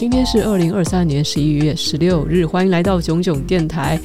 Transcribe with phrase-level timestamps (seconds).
[0.00, 4.00] 今天是二零二三年十一月十六日，欢迎来到囧囧电台。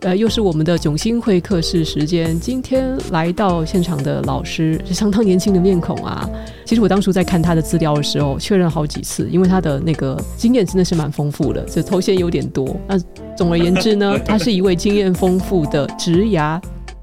[0.00, 2.40] 呃，又是我们的囧星会客室时间。
[2.40, 6.26] 今天来到现场的老师是相当年轻的面孔啊。
[6.64, 12.74] 其实我当初在看他的资料的时候，确认好几次，因为他的那个经验真的是蛮丰富的，这头衔有点多。
[12.88, 12.98] 那
[13.36, 16.58] 总而言之呢， 他是一位经验丰富的职涯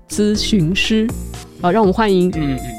[0.09, 1.07] 咨询师。
[1.61, 2.31] 好，让我们欢迎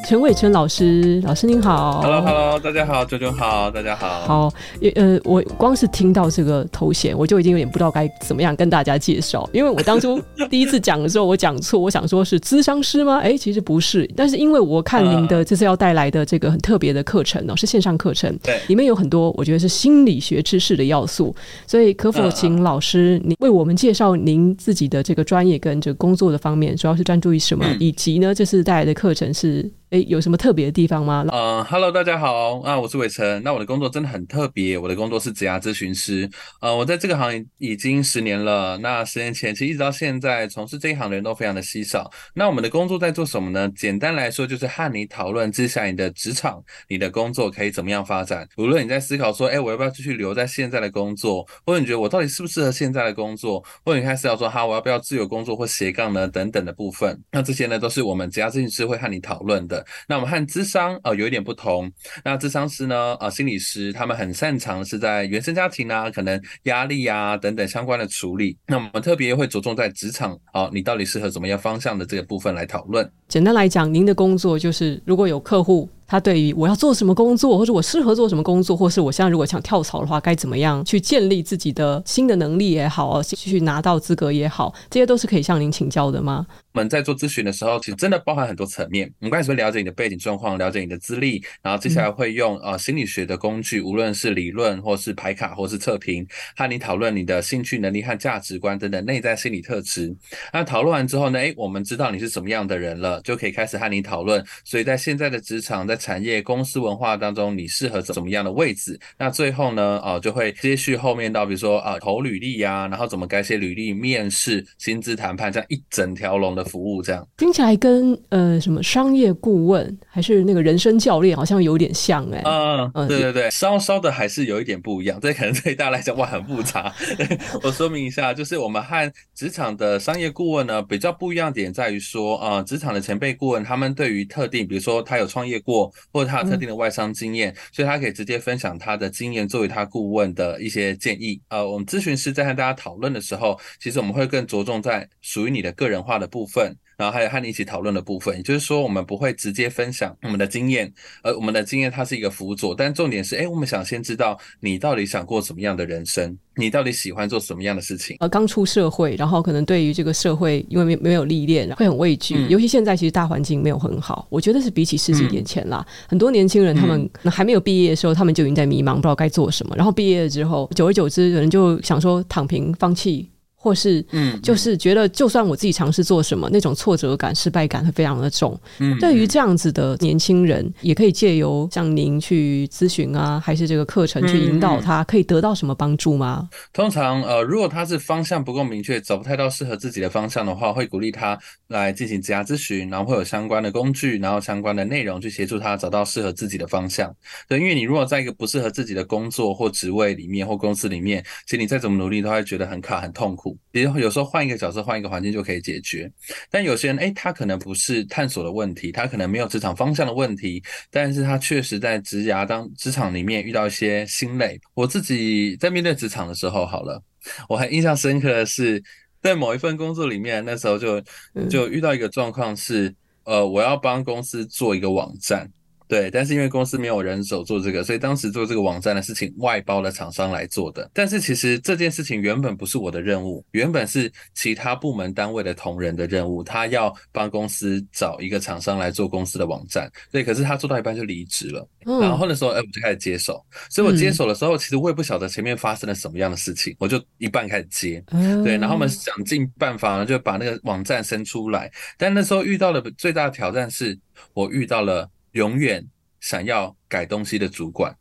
[0.09, 1.21] 陈伟成老师。
[1.21, 4.23] 嗯、老师您好，Hello，Hello，大家好，九九好，大家好。
[4.23, 4.53] 好，
[4.97, 9.49] 呃，我光是听到这个头衔，我就已经有点不知道该怎么样跟大家介绍。
[9.53, 10.21] 因为我当初
[10.51, 13.19] 第一次讲的时候，我讲错，我想说是咨商师吗？
[13.23, 14.11] 哎，其实不是。
[14.17, 21.33] 但是因为我看您的这次要带来的这个很特别的课程哦，是线上课程，对，里面有很多我觉得是心理学知识的要素。
[21.69, 27.65] 所以可否请老师您为我们介绍您自己的这个专业跟这个工作的方面，主要是专注于什么？
[27.65, 29.71] 嗯、以及呢，这次带带来的课程是。
[29.93, 31.23] 诶，有什么特别的地方吗？
[31.31, 33.43] 嗯、uh,，Hello，大家好啊，我是伟成。
[33.43, 36.27] 那我的工作真的很特别，我的工作是职涯咨询师。
[36.63, 38.79] 呃、我在这个行业已经十年了。
[38.79, 42.11] 那十年前其实一直到现在，从事这一行的人都非常的稀少。
[42.33, 43.71] 那我们的工作在做什么呢？
[43.77, 46.59] 简单来说，就是和你讨论接下来你的职场、
[46.89, 48.49] 你的工作可以怎么样发展。
[48.57, 56.27] 无论你在思考说，哎，我要不要继续留在现在的工作，或者你觉得我到底适不适合现在的工作，或者你开始要说，哈，我要不要自由工作或斜杠呢？
[56.27, 57.21] 等等的部分。
[57.31, 59.82] 那这些呢，都是我们职涯咨询师会和你讨论的。
[60.09, 61.91] 那我们和智商啊有一点不同，
[62.25, 68.57] 那智商师呢啊心理师他们很擅长是在原生家庭啊，可能压力啊等等相关的处理。
[68.67, 73.11] 那我们特别会着重在职场啊，你到底适合怎么样方向的这个部分来讨论。
[73.29, 75.89] 简单来讲，您的工作就是如果有客户。
[76.07, 86.47] 他对于我要做什么工作，或者我适合做什么工作，或是我现在如果想跳槽的话，该怎么样去建立自己的新的能力也好，去拿到资格也好，这些都是可以向您请教的吗？
[86.75, 89.11] 我们在做咨询的时候，其实真的包含很多层面。
[89.21, 96.27] 我们开始会了解你的背景状况，了解你的资历，然后接下来会用呃心理学的工具，无论是理论，或是排卡，或是测评，
[96.57, 100.15] 和你讨论你的兴趣、能力和价值观等等内在心理特质。
[100.51, 104.43] 那讨论完之后呢，诶，我们知道你是什么样的人了，就可以开始和你讨论。
[104.65, 108.99] 所以在现在的职场，在产业公司文化当中，你适合怎么样的位置？
[109.19, 122.43] 那最后呢，呃，就会接续后面到，比如说啊、呃，投履历呀，然后怎么改写履历、面试、薪资谈判，这样一整条龙的服务，这样听起来跟呃什么商业顾问还是那个人生教练好像有点像哎、欸。
[122.47, 125.21] 嗯嗯，对对对，稍稍的还是有一点不一样。
[125.21, 126.91] 这可能对大家来讲哇很复杂。
[127.63, 135.82] 我说明一下，就是我们和职场的商业顾问呢比较不一样点在于说，啊、呃，职场的前辈顾问他们对于特定，比如说他有创业过
[136.13, 136.33] 或者。
[136.33, 141.39] 他有特定的外商经验，所以他可以直接分享他的经验作为他顾问的一些建议。
[141.51, 146.75] 呃，我们咨询师在和大家讨论的时候，其实我们会更着重在属于你的个人化的部分。
[147.03, 150.89] 然后还有和你一起讨论的部分，也就是说，我们不会直接分享我们的经验，
[151.25, 158.17] 而我们的经验它是一个辅佐，但重点是，哎，我们想先知道你到底想过什么样的人生，你到底喜欢做什么样的事情。
[158.21, 162.49] 呃，刚出社会，然后可能对于这个社会，因为没没有历练，会很畏惧，嗯。
[162.49, 169.75] 尤其现在其实大环境没有很好，我觉得是比起十几年前啦，嗯，很多年轻人他们还没有毕业的时候，他们就已经在迷茫，不知道该做什么。
[169.75, 173.29] 然后毕业了之后，久而久之，有人就想说躺平、放弃。
[173.63, 178.61] 或是，嗯，就是觉得就算我自己尝试做什么，那种挫折感、失败感会非常的重。
[178.81, 186.49] 嗯，对于这样子的年轻人，也可以借由像您去咨询啊，还是这个课程去引导他，可以得到什么帮助吗？
[186.73, 197.15] 通常，呃，如果他是方向不够明确，找不太到适合自己的方向的话，会鼓励他来进行职涯咨询，然后会有相关的工具，然后相关的内容去协助他找到适合自己的方向。
[197.49, 203.52] 对，因为你如果在一个不适合自己的工作或职位里面或公司里面，其实你再怎么努力都会觉得很卡、很痛苦。
[203.71, 206.11] 比如有时候换一个角色，换一个环境就可以解决。
[206.51, 214.61] 但有些人，诶，他可能不是探索的问题，他可能没有职场方向的问题，但是他确实在职涯当职场里面遇到一些心累。
[214.75, 217.03] 我自己在面对职场的时候，好了，
[217.49, 218.83] 我很印象深刻的是，
[219.23, 221.03] 在某一份工作里面，那时候就
[221.49, 225.51] 就遇到一个状况是，呃，我要帮公司做一个网站。
[225.93, 230.91] 对，但是因为公司没有人手做这个，所以当时做这个网站的事情外包的厂商来做的。
[230.95, 239.93] 但是其实这件事情原本不是我的任务，原本是其他部门单位的同仁的任务，他要帮公司找一个厂商来做公司的网站。
[240.11, 241.69] 对，可是他做到一半就离职了。
[241.85, 243.45] 嗯、然后那时候，哎，我就开始接手。
[243.69, 248.03] 所以我接手的时候，其实我也不晓得前面发生了什么样的事情，我就一半开始接。
[248.43, 251.71] 对，然后我们想尽办法呢，就把那个网站生出来。
[251.99, 253.99] 但那时候遇到的最大的挑战是
[254.33, 255.07] 我遇到了。
[255.33, 255.85] 永远
[256.21, 257.95] 想要改东西的主管，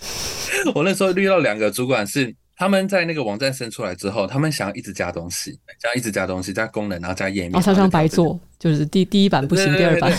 [0.74, 10.10] 我那时候遇到两个主管是他们在那个网站生出来之后，他们想要一直加东西，想要一直加东西，加功能，然后加页面，常常白做，就是第第一版不行，第二版。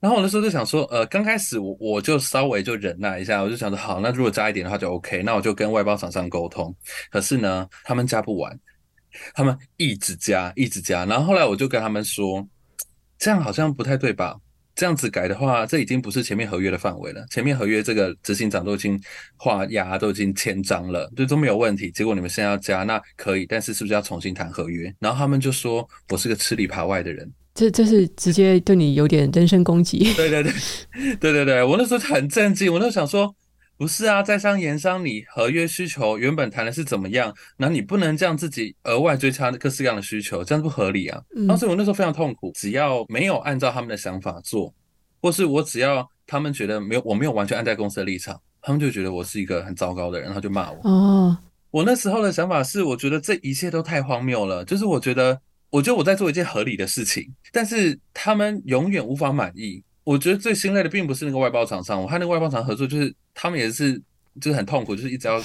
[0.00, 6.74] 然后我那时候就想说，呃，刚开始我我就稍微就忍耐一下，我就想说，好，那如果加一点的话就 OK，那我就跟外包厂商沟通。
[7.10, 8.58] 可是呢，他们加不完，
[9.34, 11.04] 他们一直加，一直加。
[11.04, 12.46] 然后后来我就跟他们说，
[13.18, 14.36] 这样好像不太对吧？
[14.74, 17.24] 这样子改的话，这已经不是前面合约的范围了。
[17.30, 19.00] 前面合约这个执行长都已经
[19.36, 21.90] 画押，都已经签章了，就都没有问题。
[21.90, 24.92] 结果你们现在要加，那可以，但是是不是要重新谈合约？
[24.98, 30.12] 然后他们就说我是个吃里扒外的人， 这这是直接对你有点人身攻击。
[30.14, 30.52] 对对对，
[31.20, 33.32] 对对对，我那时候很震惊，我那时候想说，
[33.76, 37.34] 不是啊，在商言商，你合约需求原本谈的是怎么样？
[37.56, 41.20] 那你不能这样自己额外追加各式各样的需求，这样不合理啊。
[41.30, 44.72] 然后所以我那时候非常痛苦，只要没有按照他们的想法做，
[45.20, 50.80] 或是我只要他们觉得没有，我没有完全按在公司的立场，他们就觉得我是一个很糟糕的人，然后就骂我。
[50.88, 51.36] 哦，
[51.72, 55.40] 我那时候的想法是，我觉得这一切都太荒谬了，就是我觉得，
[55.70, 59.82] 我觉得我在做一件合理的事情，但是他们永远无法满意。
[60.04, 64.00] 我觉得最心累的并不是那个外包厂商，我和那个外包厂合作，就是他们也是，
[64.40, 65.42] 就是很痛苦，就是一直要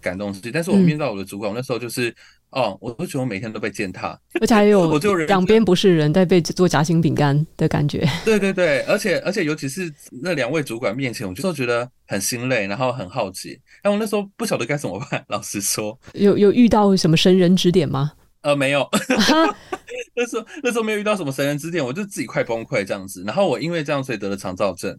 [0.00, 0.50] 赶东西。
[0.52, 2.14] 但是我面到我的主管，我那时候就是，
[2.50, 8.08] 哦，我都觉得我每天都被践踏，而且还有我就两边不是人在被做夹心饼干的感觉。
[8.24, 9.92] 对对对，而且而且尤其是
[10.22, 13.58] 那两位主管面前，我就觉得很心累，然后很好奇。
[13.82, 18.12] 然后我那时候不晓得该怎么办，老实说，有有遇到什么神人指点吗？
[18.46, 18.88] 呃，没有。
[20.14, 23.24] 那时候那时候没有遇到什么神人指点，我就自己快崩溃这样子。
[23.26, 24.92] 然后我因为这样，所以得了肠燥症。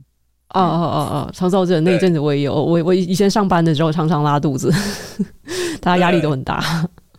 [0.49, 4.69] 哦哦哦哦，肠燥症那一阵子我也有，我我以前上班的时候常常拉肚子，
[5.79, 6.61] 大家压力都很大。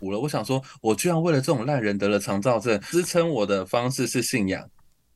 [0.01, 4.63] 我了，我想说，我居然为了这种烂人得了肠躁症，支撑我的方式是信仰。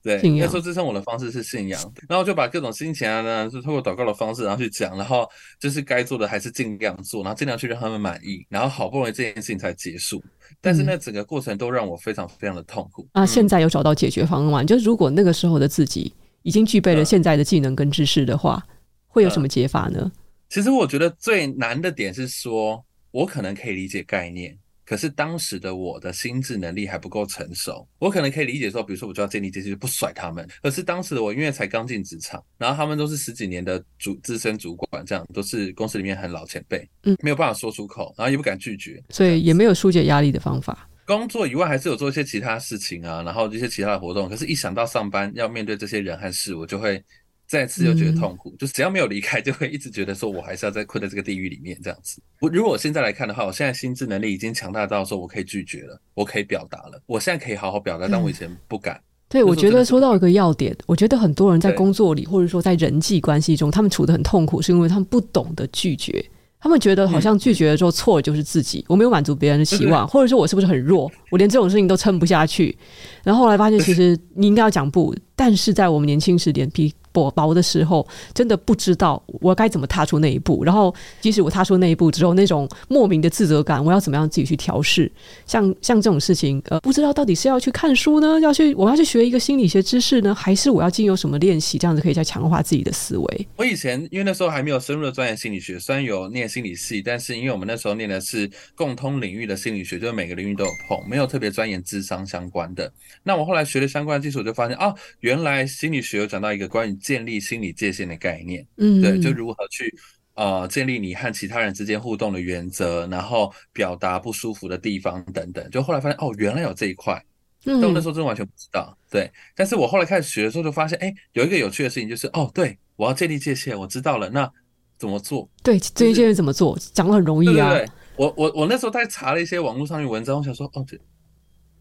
[0.03, 5.25] 对，那时候支撑我的方式是信仰，然后就把各种心情啊呢，是透过祷告的方式，然后去讲，然后
[5.61, 10.21] 就是该做的还是尽量做，然后尽量去让他们满意，然后好不容易这件事情才结束。
[10.59, 13.07] 但是那整个过程都让我非常非常的痛苦。
[13.13, 18.61] 啊，现在有找到解决方案，就是如果那个时候的自己已经具备了现在的技能跟知识的话，
[19.07, 20.11] 会有什么解法呢？
[20.49, 24.57] 其实我觉得最难的点是说，我可能可以理解概念。
[24.93, 30.47] 可是当时的我的心智能力还不够成熟，我可能可以理解说，比如说我就要建立这些，就不甩他们。
[30.61, 40.87] 可是当时的我因为才刚进职场，然后他们都是十几年的主资深主管，这样都是公司里面很老前辈，嗯，没有办法说出口，然后也不敢拒绝，所以也没有疏解压力的方法。
[41.07, 44.29] 工作以外还是有做一些其他事情啊，然后一些其他的活动。
[44.29, 47.03] 可是，一想到上班要面对这些人和事，我就会。
[47.47, 52.21] 再次又觉得痛苦，嗯、就只要没有离开，就会一直觉得说，我还是要再困在这个地狱里面这样子。
[52.39, 58.95] 我如果我现在来看的话，我现在心智能力已经强大到说我可以拒绝了，我可以表达了，我现在可以好好表达，但我以前不敢。
[58.95, 66.23] 嗯、对，我觉得说到一个要点，我觉得很多人在工作里，或者说在人际关系中，他们处得很痛苦，是因为他们不懂得拒绝。
[66.59, 72.73] 他们觉得好像拒绝了之后错的就是自己，我没有满足别人的期望，或者说我是不是很弱，我连这种事情都撑不下去。
[73.21, 80.63] 然后后来发现，其实你应该要讲不，但是在我们年轻时脸皮薄薄的时候，真的不知道我该怎么踏出那一步。
[80.65, 85.09] 然后，即使我踏出那一步之后，那种莫名的自责感，我要怎么样自己去调试？
[85.45, 93.47] 像像这种事情，呃，不知道到底是要去看书呢，要去我要去学一个心理学知识呢，还是我要经由什么练习，这样子可以再强化自己的思维？
[93.55, 102.91] 我以前因为那时候还没有深入的钻研心理学，虽然有念心理系，但是因为我们那时候念的是共通领域的心理学，就是每个领域都有碰，没有特别钻研智商相关的。
[103.21, 109.93] 那我后来学了相关的基础，我就发现啊，原来心理学有讲到一个关于建立心理界限的概念，嗯，对，就如何去
[110.35, 115.69] 呃建立你和其他人之间互动的原则，然后表达不舒服的地方等等。
[115.69, 117.21] 就后来发现哦，原来有这一块，
[117.65, 118.97] 但我那时候真的完全不知道。
[119.11, 124.49] 对，但是我后来开始学的时候，就发现哎，有一个有趣的事情，就是哦，对，我要建立界限，我知道了，那
[124.97, 125.47] 怎么做？
[125.61, 126.79] 对，这一件怎么做？
[126.93, 127.69] 讲的很容易啊。
[127.69, 130.97] 对对对，我我我那时候在查了一些网络上面文章，我想说哦，就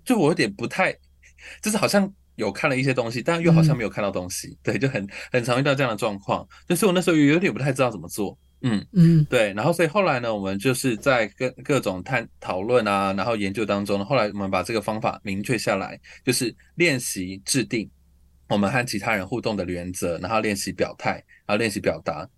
[0.05, 0.93] 就我有点不太，
[1.63, 2.13] 就是好像。
[2.37, 6.47] 有看了一些东西，但又好像没有看到东西，嗯、对，就很很常遇到这样的状况。
[6.69, 9.53] 就是我那时候有点不太知道怎么做，嗯嗯，对。
[9.53, 17.89] 然后所以后来呢，我们就是在各各种探讨论啊，然后研究当中呢，后来我们把这个方法明确下来，就是练习制定
[18.49, 21.13] 我们和其他人互动的原则，然后练习表态，
[21.47, 22.29] 然后练习表达。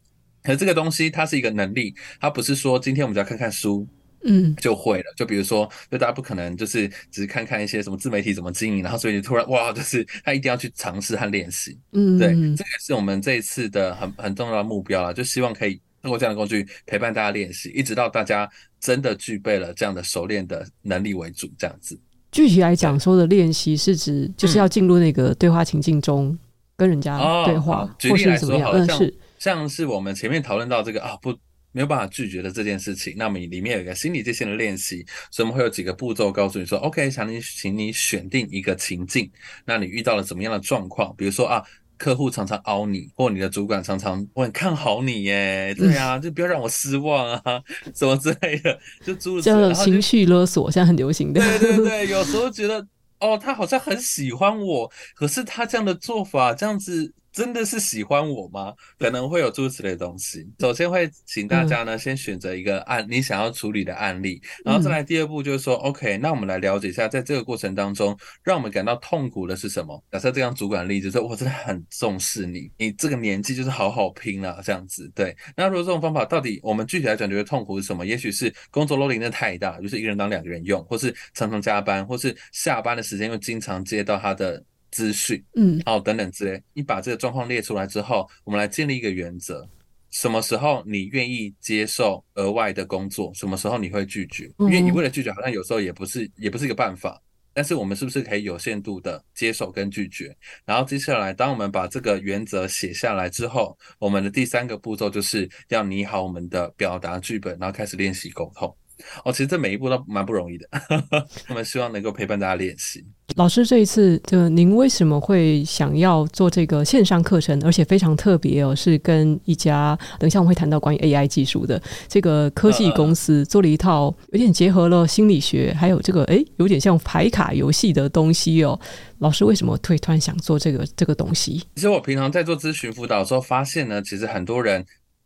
[0.43, 3.87] 可是这个东西它是一个能力，它不是说今天我们就要看看书。
[4.27, 5.05] 嗯，就会了。
[5.17, 11.79] 就比如说，就大家不可能就是只是看看一些什么自媒体怎么经营，然后所以你突然哇，就是他一定要去尝试和练习。
[11.93, 18.49] 嗯，对，这个是我们这一次的很很重要的目标了，就希望可以通过这样的工具陪伴大家练习，一直到大家
[18.81, 21.99] 真的具备了这样的熟练的能力为主，这样子。
[22.33, 26.37] 具体来讲，说的练习是指就是要进入那个对话情境中
[26.77, 31.35] 跟人家对话，嗯、举例来说，好像是像是我们前面讨论到这个啊不。
[31.75, 39.29] 没有办法拒绝的这件事情，那么里面有一个心理界限的练习，所以我们会有几个步骤告诉你说，OK，想你，请你选定一个情境，
[39.67, 41.13] 那你遇到了怎么样的状况？
[41.19, 41.61] 比如说啊，
[41.99, 47.61] 客户常常凹你，或你的主管常常我很看好你耶，对啊，就不要让我失望啊，
[47.93, 51.41] 什么之类的，就诸如此类，情绪勒索，现在很流行的。
[51.41, 52.87] 对对对，有时候觉得
[53.19, 57.13] 哦，他好像很喜欢我，可是他这样的做法，这样子。
[57.35, 58.73] 真的是喜欢我吗？
[58.97, 60.49] 可能会有诸如此类的东西。
[60.61, 70.01] 首先会请大家呢，先选择一个案你想要处理的案例，然后再来第二步就是说，OK，那我们来了解一下，在这个过程当中，让我们感到痛苦的是什么？
[70.13, 75.11] 假设这样主管例子说，我真的很重视你，你这个年纪就是好好拼了这样子。
[75.13, 78.07] 对，那如果这种方法到底我们具体来讲觉得痛苦是什么？
[78.07, 84.65] 也许是工作 loading 的太大，就是一个人当两个人用，或是常常加班，或是下班的时间又经常接到他的。
[84.95, 86.63] 资讯，嗯，好，等等之类。
[86.73, 89.69] 你把这个状况列出来之后，我们来建立一个原则：
[90.13, 93.33] 什么时候你愿意接受额外的工作？
[93.35, 94.49] 什么时候你会拒绝？
[94.59, 97.21] 因为你为了拒绝，好像有时候也不是，也不是一个办法。
[97.57, 100.37] 但是我们是不是可以有限度的接受跟拒绝？
[100.65, 108.77] 然后接下来，当我们把这个原则写下来之后，我们的第三个步骤就是要拟好我们的表达剧本，然后开始练习沟通。
[109.25, 110.69] 哦，其实这每一步都蛮不容易的，
[111.49, 113.05] 我们希望能够陪伴大家练习。
[113.37, 128.79] 老师，这一次就您为什么会想要做这个线上课程，而且非常特别哦，是跟一家等一下我们会谈到关于 AI 技术的这个科技公司做了一套有点结合了心理学，还有这个诶，有点像牌卡游戏的东西哦。
[129.19, 131.63] 老师为什么会突然想做这个这个东西？
[131.75, 134.85] 其实我平常在做咨询辅导的时候，发现呢，其实很多人。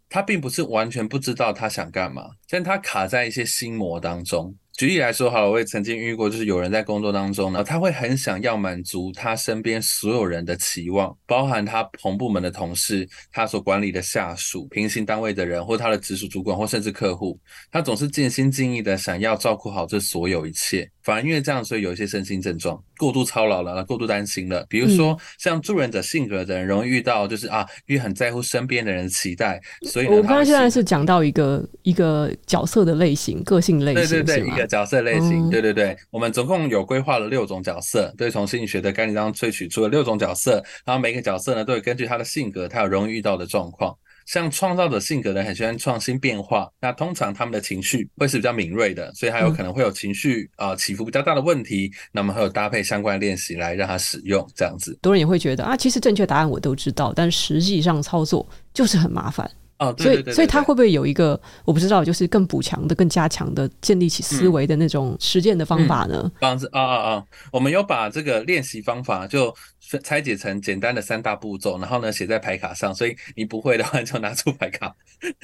[0.09, 4.55] 他并不是完全不知道他想干嘛，但他卡在一些心魔当中。
[4.78, 17.37] 举例来说，好了，我也曾经遇过，就是有人在工作当中呢，他会很想要满足他身边所有人的期望，包含他同部门的同事、他所管理的下属、平行单位的人，或他的直属主管，或甚至客户，
[17.73, 20.88] 他总是尽心尽意的想要照顾好这所有一切。
[21.02, 24.64] 反而因为这样，所以有一些身心症状，过度操劳了，过度担心了。
[24.68, 29.58] 比如说，像助人者性格的人，容易遇到就是啊，因为很在乎身边的人的期待，
[29.90, 34.68] 所以，我刚刚现在是讲到一个一个角色的类型、个性类型，对对对，一个。
[34.69, 43.97] 角色类型，对对对，我们总共有规划了六种角色，对，从心理学的概念当中萃取出了六种角色，然后每个角色呢，都会根据他的性格，他有容易遇到的状况。
[44.27, 54.99] 像创造者性格呢，很喜欢创新变化，那通常他们的情绪会是比较敏锐的，所以他有可能会有情绪啊、呃、起伏比较大的问题，那么还有搭配相关练习来让他使用这样子。
[55.01, 59.51] 多人也会觉得啊，其实正确答案我都知道，但实际上操作就是很麻烦。
[59.78, 66.30] 哦，对对对对对，所以所以他会不会有一个我不知道，就是更补强的、更加强的建立起思维的那种实践的方法呢？
[66.40, 67.25] 方式啊啊啊！
[67.52, 69.54] 我们有把这个练习方法就
[70.02, 74.94] 拆解成简单的三大步骤，然后呢写在牌卡上，所以你不会的话就拿出牌卡、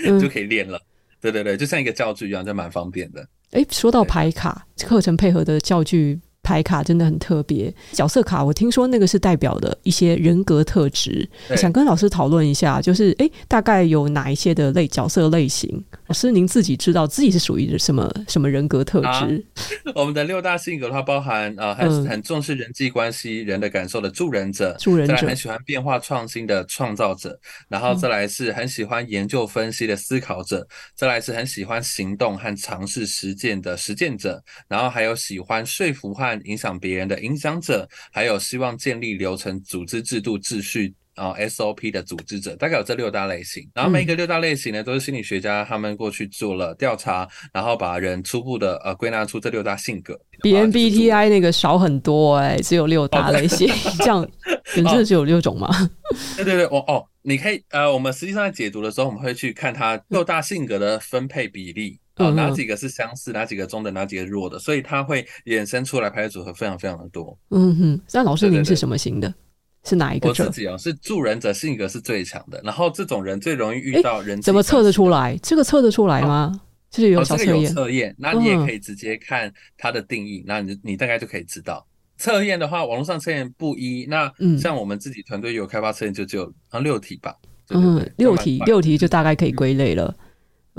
[0.05, 0.81] 嗯、 就可以练了。
[1.21, 3.27] 对对对，就像一个教具一样，就蛮方便的。
[3.53, 6.21] 哎，说到牌卡课程配合的教具。
[6.45, 15.83] 牌卡真的很特别，角色卡我听说那个是代表的一些人格特质，想跟老师讨论一下，就是诶，大概有哪一些的类角色类型？
[16.07, 19.07] 老师您自己知道自己是属于什么什么人格特质？
[19.07, 25.17] 啊、 我们的六大性格的话，包含啊，很、呃、很重视人际关系、人的感受的助人者，助人者。
[25.17, 43.69] 很喜欢变化创新的创造者，然后再来是很喜欢研究分析的思考者，嗯、再来是很喜欢行动和尝试实践的实践者，然后还有喜欢说服和影响别人的影响者，还有希望建立流程、组织制度、秩序啊、呃、SOP 的组织者，大概有这六大类型。
[43.75, 50.19] 然后每一个六大类型呢，都是心理学家他们过去做了调查，然后把人初步的呃归纳出这六大性格。
[50.43, 54.29] 比 MBTI 那个少很多哎、欸，只有六大类型， 哦、这样
[54.75, 55.69] 真的只有六种吗？
[55.71, 55.91] 哦、
[56.37, 61.99] 对对对，哦哦，你可以呃，我们实际上在解读的时候，我们会去看它六大性格的分配比例。
[62.17, 67.37] 哦，哪几个是相似，哪几个中等，哪几个弱的，所以它会衍生出来排列组合非常非常的多。
[67.51, 69.35] 嗯哼，那老师您是什么型的？
[69.85, 70.29] 是哪一个？
[70.29, 74.41] 我自己哦，是助人者性格是最强的，然后这种人最容易遇到人。
[74.41, 75.39] 怎么测得出来？
[75.43, 76.61] 这个测得出来吗？
[76.91, 77.61] 就是有小测验。
[77.63, 81.87] 有测验，那你也可以直接看它的定义，那你你大概就可以知道。
[82.17, 87.35] 测验的话，网络上测验不一，那像我们自己团队有开发测验，就只有啊六题吧。
[87.71, 90.15] 嗯，六题，六题就大概可以归类了。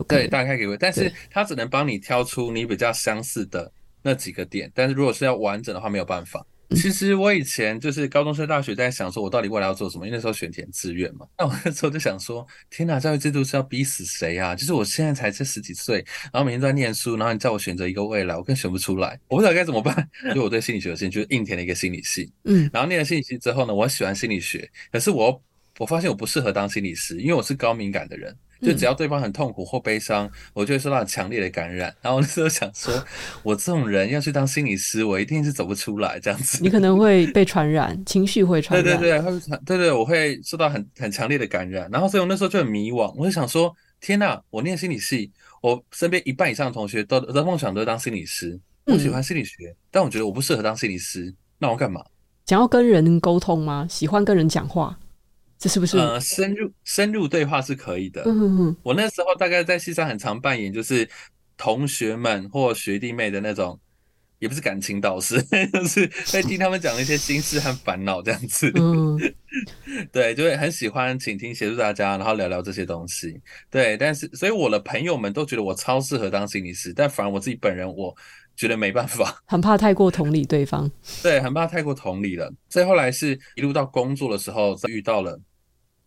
[0.07, 3.71] 对，大概可以归，但是它只能帮你挑出你比较相似的
[4.01, 6.45] 那几个点，但是如果是要完整的话，没有办法。
[6.72, 11.27] 其实我以前就是高中升大学，在想说我到底未来要做什么，因为那时候选填志愿嘛。
[11.38, 14.55] 那我那时候就想说，天哪，教育制度是要逼死谁啊？
[14.55, 16.03] 就是我现在才这十几岁，
[16.34, 20.10] 然后每天都在念书，然后你叫我选择一个未来，我更选不出来，我不知道该怎么办。
[20.34, 22.31] 就我对心理学有兴趣，就是硬填了一个心理系。
[22.45, 25.41] 嗯，然后念了心理系之后呢，我喜欢心理学，可是我
[25.77, 28.36] 我发现我不适合当心理师，因为我是高敏感的人。
[28.62, 31.93] 就只要对方很痛苦或悲伤，我就会受到很强烈的感染。
[32.01, 32.93] 然后那时候想说，
[33.43, 36.59] 我这种人要去当心理师，我一定是走不出来这样子。
[36.62, 39.00] 你可能会被传染，情绪会传染。
[39.00, 41.89] 对对对，会传，对对，我会受到很很强烈的感染。
[41.91, 45.31] 然后所以我那时候就很迷惘，我就想说，天呐，我念心理系，
[45.62, 48.59] 我身边一半以上的同学都的梦想都是当心理师。
[48.85, 52.03] 我喜欢心理学，嗯、但我觉得我不适合当心理师，那我干嘛？
[52.45, 53.88] 想要跟人沟通吗？
[53.89, 54.95] 喜欢跟人讲话？
[55.65, 55.98] 这是不是？
[55.98, 58.22] 呃，深入深入对话是可以的。
[58.27, 58.77] 嗯哼哼。
[58.84, 61.10] 我那时候大概在戏上很常扮演，就是
[61.57, 63.79] 同学们或学弟妹的那种，
[64.38, 65.41] 也不是感情导师，
[65.74, 68.72] 就是在听他们讲一些心事和烦恼这样子。
[68.75, 69.17] 嗯。
[70.13, 73.41] 对，就会很喜欢倾听、协助大家，然后聊聊这些东西。
[73.72, 78.15] 对，但是所以我的朋友们都觉得我超适合当心理师，但反而我自己本人我
[78.55, 80.91] 觉得没办法， 很怕太过同理对方。
[81.24, 82.53] 对，很怕太过同理了。
[82.69, 85.41] 所以后来是一路到工作的时候，遇到了。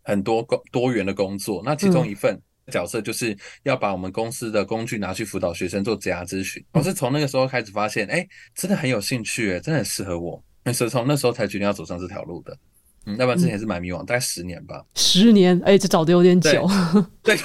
[0.09, 2.35] 很多工多元的工作，那其中一份
[2.71, 6.63] 角色就是要把我们公司的工具拿去辅导学生做职涯咨询。
[6.71, 10.43] 我是从那个时候开始发现，哎，真的很有兴趣，哎，真的很适合我。
[10.73, 12.57] 所以从那时候才决定要走上这条路的。
[13.05, 14.83] 嗯，要不然之前是蛮迷惘，大概十年吧。
[14.95, 16.67] 十年，哎，这找的有点久。
[17.21, 17.37] 对，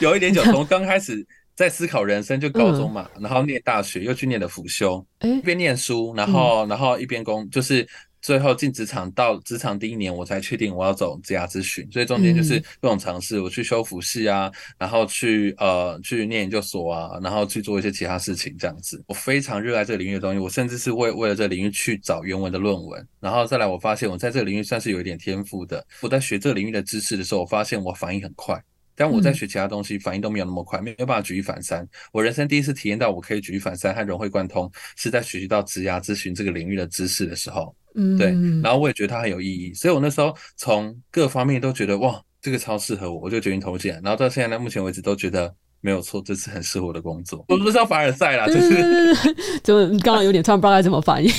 [0.00, 0.40] 有有一点久。
[0.54, 7.84] 从刚开始在思考人生，就高中嘛，然后念大学，又去念了辅修，一边念书，然后然后一边工，就是。
[8.24, 19.04] 最后进职场到职场第一年，我才确定我要走职涯咨询，所以中间就是各种尝试，我去修辅系啊，然后去呃去念研究所啊，然后去做一些其他事情这样子。
[19.06, 25.86] 我非常热爱这个领域的东西，我甚至是为为了这个领域去找原文的论文，然后再来我发现我在这个领域算是有一点天赋的。
[26.00, 28.58] 我在学这个领域的知识的时候，我发现我反应很快，
[28.96, 31.86] 但我在学其他东西反应都没有那么快，没有办法举一反三。
[32.10, 37.76] 我人生第一次体验到我可以举一反三和融会贯通，是在学习到职涯咨询这个领域的知识的时候。
[37.94, 38.28] 嗯，对，
[38.62, 44.00] 然后我也觉得它很有意义，所以我那时候从各方面都觉得哇，这个超适合我，我就决定投进来。
[44.02, 47.44] 然后到现在呢，目前为止都觉得没有错，这是很适合我的工作。
[47.48, 49.14] 我不知道凡尔赛啦，就是
[49.62, 51.30] 就刚刚有点突然不知道该怎么反应。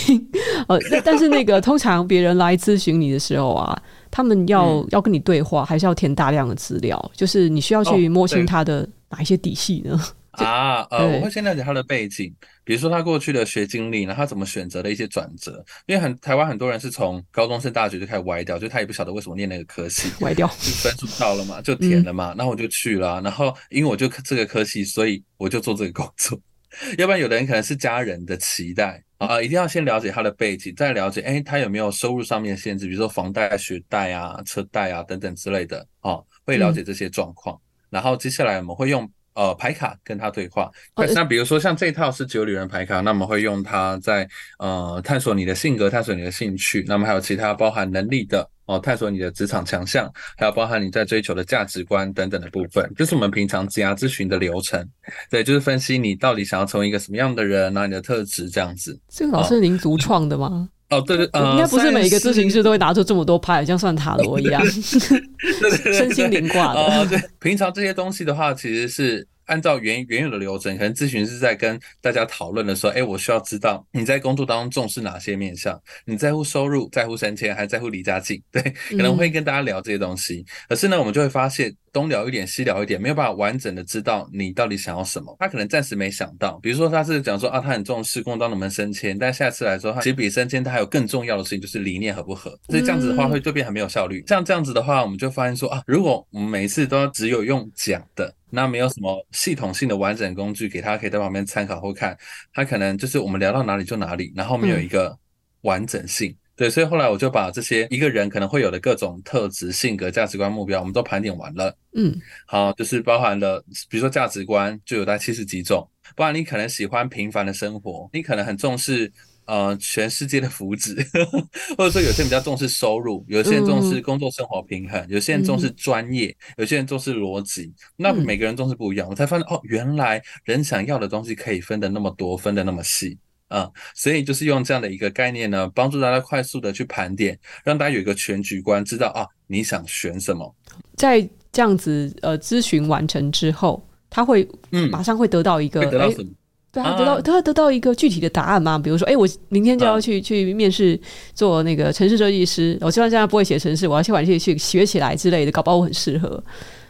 [0.68, 3.78] 呃，但是那个通常别人来咨询你的时候啊，
[4.10, 9.92] 他们要、嗯、要跟你对话，还是要填大量的资料，就是你需要去摸清他的哪一些底细呢？
[9.94, 10.02] 哦
[10.44, 15.64] 啊，呃，我会先了解他的背景，比如说他过去的学经历，然后他怎么选择的一些转折。
[15.86, 26.40] 因为很台湾很多人是从高中升大学就开始歪掉，就他也不晓得为什么念那个科系， 歪掉，就分数到了嘛，就填了嘛，然后我就去了，然后因为我就这个科系，所以我就做这个工作。
[26.98, 37.58] 要不然有的人可能是家人的期待啊，一定要先了解他的背景，再了解，哎，他有没有收入上面的限制，比如说房贷、学贷啊、车贷啊等等之类的，哦，会了解这些状况，
[37.90, 39.10] 然后接下来我们会用。
[39.36, 40.72] 呃，牌卡跟他对话。
[41.14, 44.28] 那比如说像这套是九旅人牌卡，那么会用它在
[44.60, 46.84] 呃探索你的性格，探索你的兴趣。
[46.88, 52.90] 那么还有其他包含能力的哦，探索你的职场强项，还有包含你在追求的价值观等等的部分。
[52.96, 54.84] 就是我们平常职涯咨询的流程。
[55.30, 58.98] 对，就是分析你到底想要成为一个什么样的人，那你的特质这样子。
[59.10, 60.70] 这个老师是您独创的吗？
[60.90, 64.64] 哦哦，对对，呃、应该不是每一个咨询师都会拿出这么多牌，像算塔罗一样，
[65.94, 66.80] 身心灵挂的。
[66.80, 69.28] 哦，对，平常这些东西的话，其实是。
[69.48, 80.44] 按照原原有的流程，可能咨询师在跟大家讨论的时候，哎，我需要知道你在工作当中重视哪些面向，你在乎收入，在乎升迁，还在乎离家近，对，可能会跟大家聊这些东西。
[80.68, 81.72] 可是呢，我们就会发现。
[81.96, 85.34] 东聊一点，西聊一点，没有办法完整的知道你到底想要什么。
[85.40, 92.50] 他可能暂时没想到，比如说他是讲说啊，他很重视工作能不能升迁，但下次来说，他其实比升迁他还有更重要的事情，就是理念合不合。
[92.68, 94.22] 所以这样子的话，会就变很没有效率。
[94.28, 102.18] 像这样子的话，我们就发现说啊，如果我们每一次都要只有用讲的，那没有什么系统性的完整工具给他，可以在旁边参考或看，
[102.54, 105.18] 他可能就是我们聊到哪里就哪里，然后没有一个
[105.62, 106.36] 完整性。
[106.56, 111.78] 对，所以后来我就把这些一个人可能会有的各种特质、性格、价值观、目标，我们都盘点完了。
[111.94, 112.16] 嗯，
[112.46, 119.12] 好，就是包含了，比如说价值观就有大概七十几种，不然你可能喜欢平凡的生活，你可能很重视
[119.46, 120.96] 呃全世界的福祉，
[121.78, 129.10] 或者说有些人比较重视收入，有些人重视工作生活平衡，有些人重视专业，有些人重视逻辑，那每个人重视不一样。
[129.10, 133.18] 我才发现哦，原来人想要的东西可以分得那么多，分得那么细。
[133.48, 140.54] 啊、嗯，所以就是用这样的一个概念呢，帮助大家快速的去盘点，让大家有一个全局观，知道啊你想选什么。
[140.96, 146.30] 在这样子呃咨询完成之后，他会嗯马上会得到一个、嗯、得到什么？
[146.72, 148.78] 对啊，得到他得到一个具体的答案吗？
[148.78, 151.00] 比如说，哎，我明天就要去、啊、去面试
[151.34, 156.44] 做那个城市设计师，我希望现在不会写城市，我要先把这些去学起来之类的，搞不好我很适合。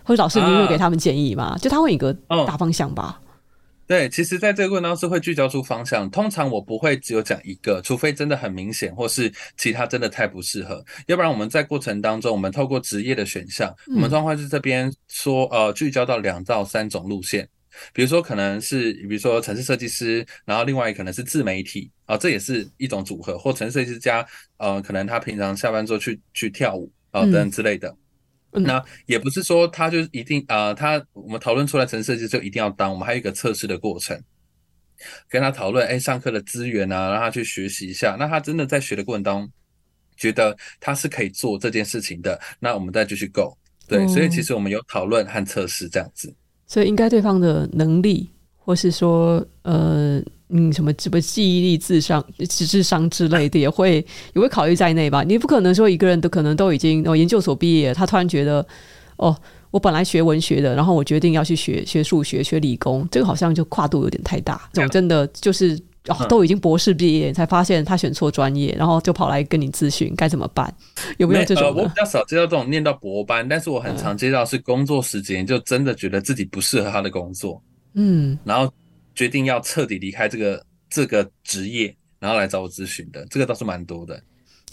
[0.04, 1.56] 或者老师，你会给他们建议吗？
[1.56, 2.12] 啊、就他会有一个
[2.48, 3.20] 大方向吧。
[3.88, 6.10] 对，其实在这个过程当中是会聚焦出方向。
[6.10, 10.84] 通常我不会只有讲一个，除非真的很明显，或是其他真的太不适合。
[11.06, 17.48] 要不然我们在过程当中，我们透过职业的选项，我们通常会是这边说，呃，聚焦到两到三种路线。
[17.94, 24.26] 比如说可能是，比如说城市设计师，然后另外可能是自媒体啊，这也是一种组合，或城市设计师加，
[24.58, 27.96] 呃，可能他平常下班之后去去跳舞啊等等之类的。
[28.60, 34.20] 那也不是说他就一定啊、呃，他我们讨论出来城市设计就一定要当，我们还有一个测试的过程，
[35.30, 38.16] 跟他讨论，哎，上课的资源啊，让他去学习一下。
[38.20, 39.52] 那他真的在学的过程当中，
[40.16, 43.58] 觉得他是可以做这件事情的，那我们再继续 go。
[43.88, 46.34] 对，所以其实我们有讨论和测试这样子。
[46.66, 48.28] 所以应该对方的能力，
[48.66, 50.22] 或是说呃。
[50.50, 53.96] 嗯，什么什么记忆力、智商、智商之类的，也会
[54.36, 55.24] 也会考虑在内吧？
[55.24, 58.64] 你不可能说一个人都可能都已经哦研究所毕业，他突然觉得
[59.18, 59.36] 哦，
[59.72, 64.70] 我本来学文学的，然后我决定要去学学数学、学理工，这个好像就跨度有点太大。
[64.72, 65.76] 这种真的就是
[66.10, 70.72] 哦，都已经博士毕业，才发现他选错专业，然后就跑来跟你咨询该怎么办？
[71.18, 71.74] 有没有这种、呃？
[71.74, 77.60] 我比较少接到这种念到博班，但是我很常接到是工作时间就真的觉得自己不适合他的工作，
[77.96, 78.72] 嗯，然后。
[79.18, 84.22] 决定要彻底离开这个这个职业，然后来找我咨询的，这个倒是蛮多的。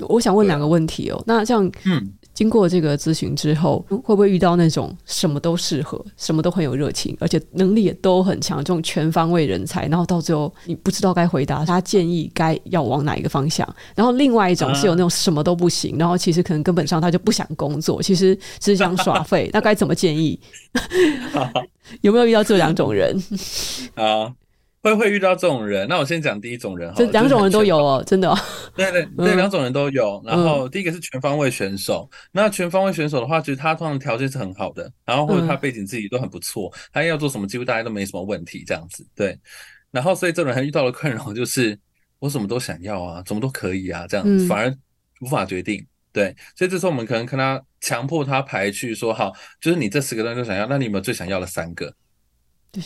[0.00, 1.16] 我想问两个问题哦。
[1.18, 9.86] 啊、那像嗯，经过这个咨询之后，会不会遇到那种什么都适合、什么都很有热情，而且能力也都很强这种全方位人才？
[9.88, 13.68] 然后到最后你不知道该回答他建议该要往哪一个方向。
[13.94, 19.50] 然后另外一种是有那种什么都不行，然后其实可能根本上他就不想工作，其实只想耍废。
[19.52, 20.40] 那该怎么建议？
[22.00, 23.14] 有没有遇到这两种人？
[23.94, 24.32] 啊，
[24.82, 25.86] 会会遇到这种人。
[25.88, 28.36] 那我先讲第一种人，这两种人都有哦，真的、哦。
[28.74, 30.20] 对对对，两种人都有。
[30.26, 32.08] 然后第一个是全方位选手。
[32.10, 39.06] 嗯、那全方位选手的话，其实他通常条件是很好的，然后或者他背景自己都很不错，他要做什么几乎大家都没什么问题这样子。
[39.14, 39.38] 对。
[39.90, 41.78] 然后所以这种人遇到的困扰就是，
[42.18, 44.74] 我什么都想要啊，什么都可以啊，这样子反而
[45.20, 45.86] 无法决定。
[46.12, 46.34] 对。
[46.56, 51.94] 所以这时候我们可能跟他强迫他排序，说好，就是你这十个东西都想要，那你有没有最想要的三个？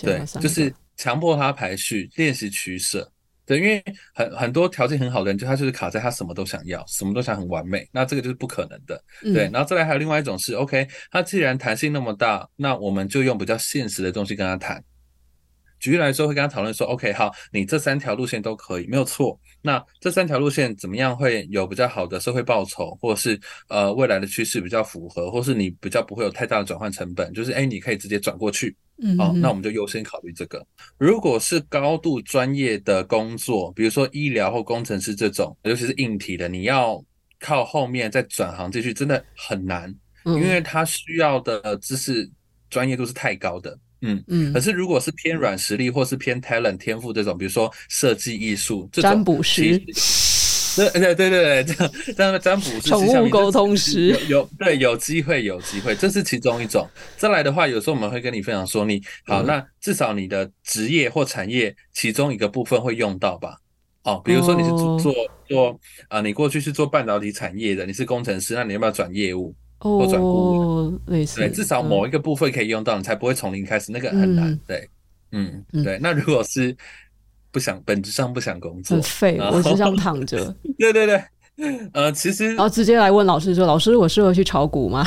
[0.02, 3.11] 对，就是强迫他排序，练习取舍。
[3.44, 3.80] 对，因为
[4.12, 9.00] 很很多条件很好的人，就他就是卡在他什么都想要，什么都想很完美，那这个就是不可能的。
[9.22, 14.82] 对，然后再来还有另外一种是，OK，他既然弹性那么大，那我们就用比较现实的东西跟他谈。
[15.79, 19.39] 举例来说，会跟他讨论说，OK，好，你这三条路线都可以，没有错。
[19.62, 28.77] 那这三条路线怎么样会有比较好的社会报酬，或者是呃未来的趋势比较符合，或是你比较不会有太大的转换成本，就是哎，你可以直接转过去。
[29.03, 30.67] 嗯，好，那我们就优先考虑这个。
[30.97, 37.05] 如果是高度专业的工作，比如说医疗或工程师这种，尤其是硬体的，你要
[37.39, 42.27] 靠后面再转行进去，真的很难，因为他需要的知识
[42.71, 43.79] 专业度是太高的。
[44.07, 49.77] 嗯嗯，可是如果是偏软实力或是偏 talent 天赋这种，比如说设计艺术这种，占卜师，
[50.77, 56.88] 对对对对对，这样这样占卜师，宠物沟通师有有对有机会有机会，这是其中一种。
[57.16, 63.57] 再来的话，有时候我们会跟你分享说你，你好，那至少你的职业或产业其中一个部分会用到吧？
[64.05, 65.14] 哦，比如说你是做做
[65.49, 65.71] 做
[66.09, 69.53] 啊、呃，你过去是做半导体产业的，你是工程师，那你要不要转业务？
[69.99, 74.59] 或转顾问，类似，对，至少某一个部分可以用到，你才不会从零开始，那个很难。
[74.66, 74.88] 对，
[75.33, 75.99] 嗯，对。
[76.01, 76.77] 那如果是
[77.51, 80.55] 不想， 本质上不想工作，很废，我只想躺着。
[80.79, 81.22] 对对对，
[81.92, 85.05] 呃，其实，然后直接来问老师说：“老师，我适合去炒股吗？”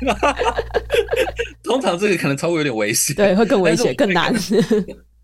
[1.62, 4.32] 通常这个可能炒股有点危险，对，会更危险，更难。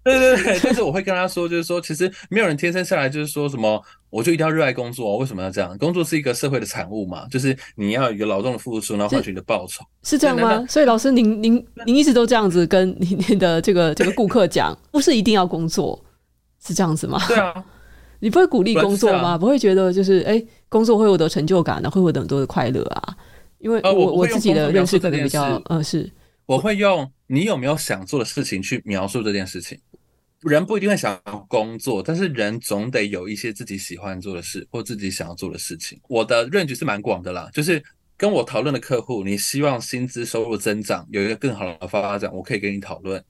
[0.04, 3.80] 对对对，但是我会跟他说，就是说，其实没有人天生下来就是说什么，
[4.12, 5.76] 我就一定要热爱工作，为什么要这样？
[5.78, 10.66] 工作是一个社会的产物嘛，就是你要有一个劳动的付出，然后换取你的报酬，是这样吗？
[10.68, 15.98] 所以老师您，您您您一直都这样子跟您的这个这个顾客讲，不是一定要工作，
[16.62, 17.18] 是这样子吗？
[17.26, 17.64] 对啊，
[18.20, 19.38] 你不会鼓励工作吗？
[19.38, 23.16] 不，会觉得就是哎，工作会获得成就感呢，会获得很多的快乐啊？
[23.60, 26.10] 因为我、呃、我，我自己的认识可能比较呃是，
[26.44, 29.78] 我会用你有没有想做的事情去描述这件事情。
[30.42, 36.00] 人不一定会想要工作，但是人总得有一些自己喜欢做的事或自己想要做的事情。
[36.08, 37.82] 我的 range 是蛮广的啦，就是
[38.16, 43.22] 跟我讨论的客户，你希望薪资收入增长，有一个更好的发展，我可以跟你讨论。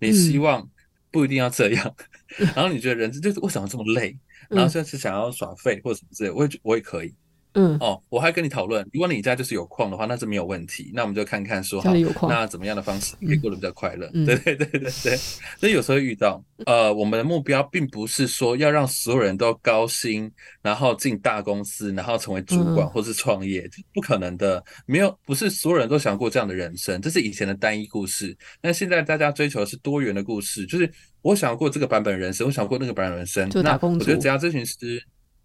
[0.00, 0.68] 你希望
[1.10, 1.94] 不一定要这样，
[2.38, 4.16] 嗯、 然后你觉得人就是为什么这么累，
[4.50, 7.14] 然后就是想要耍废或者什么之类，我也我也可以。
[7.54, 10.90] 嗯，哦，我还跟你讨论，如果你家就是有矿的话，那是没有问题。
[10.94, 11.92] 那我们就看看说，好，
[12.28, 14.08] 那怎么样的方式可以过得比较快乐？
[14.12, 15.16] 嗯、对对对对对。
[15.58, 20.30] 所以有时候遇到，呃，我们的目标并不是说要让所有人都高薪，
[20.62, 24.62] 然后进大公司，然后成为主管或是创业，嗯、不可能的。
[24.86, 28.36] 没有，不是所有人都想过这样的人生，这是以前的单一故事。
[28.62, 30.88] 那现在大家追求的是多元的故事，就是
[31.22, 33.48] 我想过这个版本人生，我想过那个版本人生。
[33.50, 33.94] 就打工。
[33.94, 35.02] 那我觉得只要咨询师，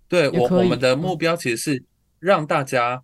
[0.07, 1.83] 对我我们的目标其实是。
[2.23, 3.03] 让大家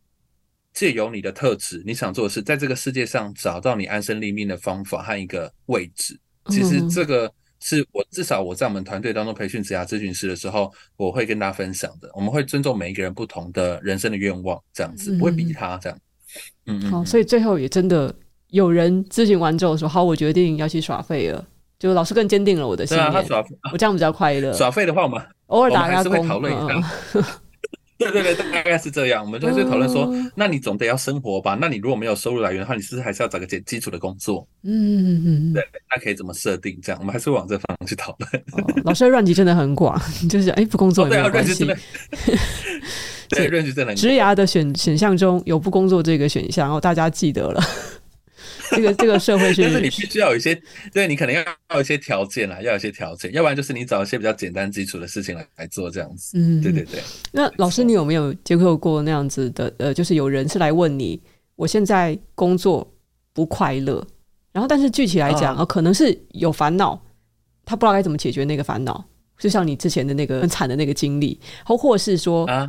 [0.72, 6.18] 借由你的特质，你想做的事，在这个世界上找到你安身立命的方法和一个位置。
[6.46, 7.30] 其实这个
[7.60, 12.10] 是我至少我在我们团队当中培训职涯咨询师的时候，我会跟大家分享的。
[12.14, 16.00] 我们会尊重每一个人不同的人生的愿望，这样子不会逼他这样。
[16.68, 16.90] 嗯嗯。
[16.90, 18.16] 好，所以最后也真的
[18.52, 21.46] 有人咨询完之后说：“好，我决定要去耍废了。”
[21.78, 23.12] 就老师更坚定了我的信念。
[23.12, 24.52] 他耍，我这样比较快乐。
[24.56, 26.14] 耍废的话嘛，偶尔打下工。
[26.14, 27.42] 我们还是会讨论一下。
[28.10, 29.22] 对对对，大概是这样。
[29.24, 31.58] 我们就是讨论说，嗯、那你总得要生活吧？
[31.60, 34.48] 那你如果没有收入来源的话，你是不是还是要找个基基础的工作？
[34.64, 35.62] 嗯嗯对，
[35.94, 36.80] 那可以怎么设定？
[36.82, 38.44] 这样，我们还是往这方向去讨论。
[38.54, 41.66] 哦、老师的 range 真的很广， 就是哎，不工作也没有关系。
[43.30, 43.94] 对，range 真的。
[43.94, 47.62] 职涯的选选项中有不工作这个选项，然后大家记得了。
[48.76, 50.60] 这个这个社会是，但是你必须要有一些，
[50.94, 56.38] 对你可能要要有一些条件啦，要有一些条件，要不然就是你找一些比较简单基础的事情来来做这样子。
[56.38, 57.02] 嗯，对对对。
[57.32, 59.74] 那老师，你有没有接受过那样子的？
[59.78, 61.22] 呃，就是有人是来问你，
[61.56, 62.88] 我现在工作
[63.34, 64.06] 不快乐，
[64.52, 67.02] 然后但是具体来讲啊、呃，可能是有烦恼，
[67.66, 69.04] 他不知道该怎么解决那个烦恼，
[69.38, 72.68] 就像你之前的那个很惨的那个经历，或或是说啊，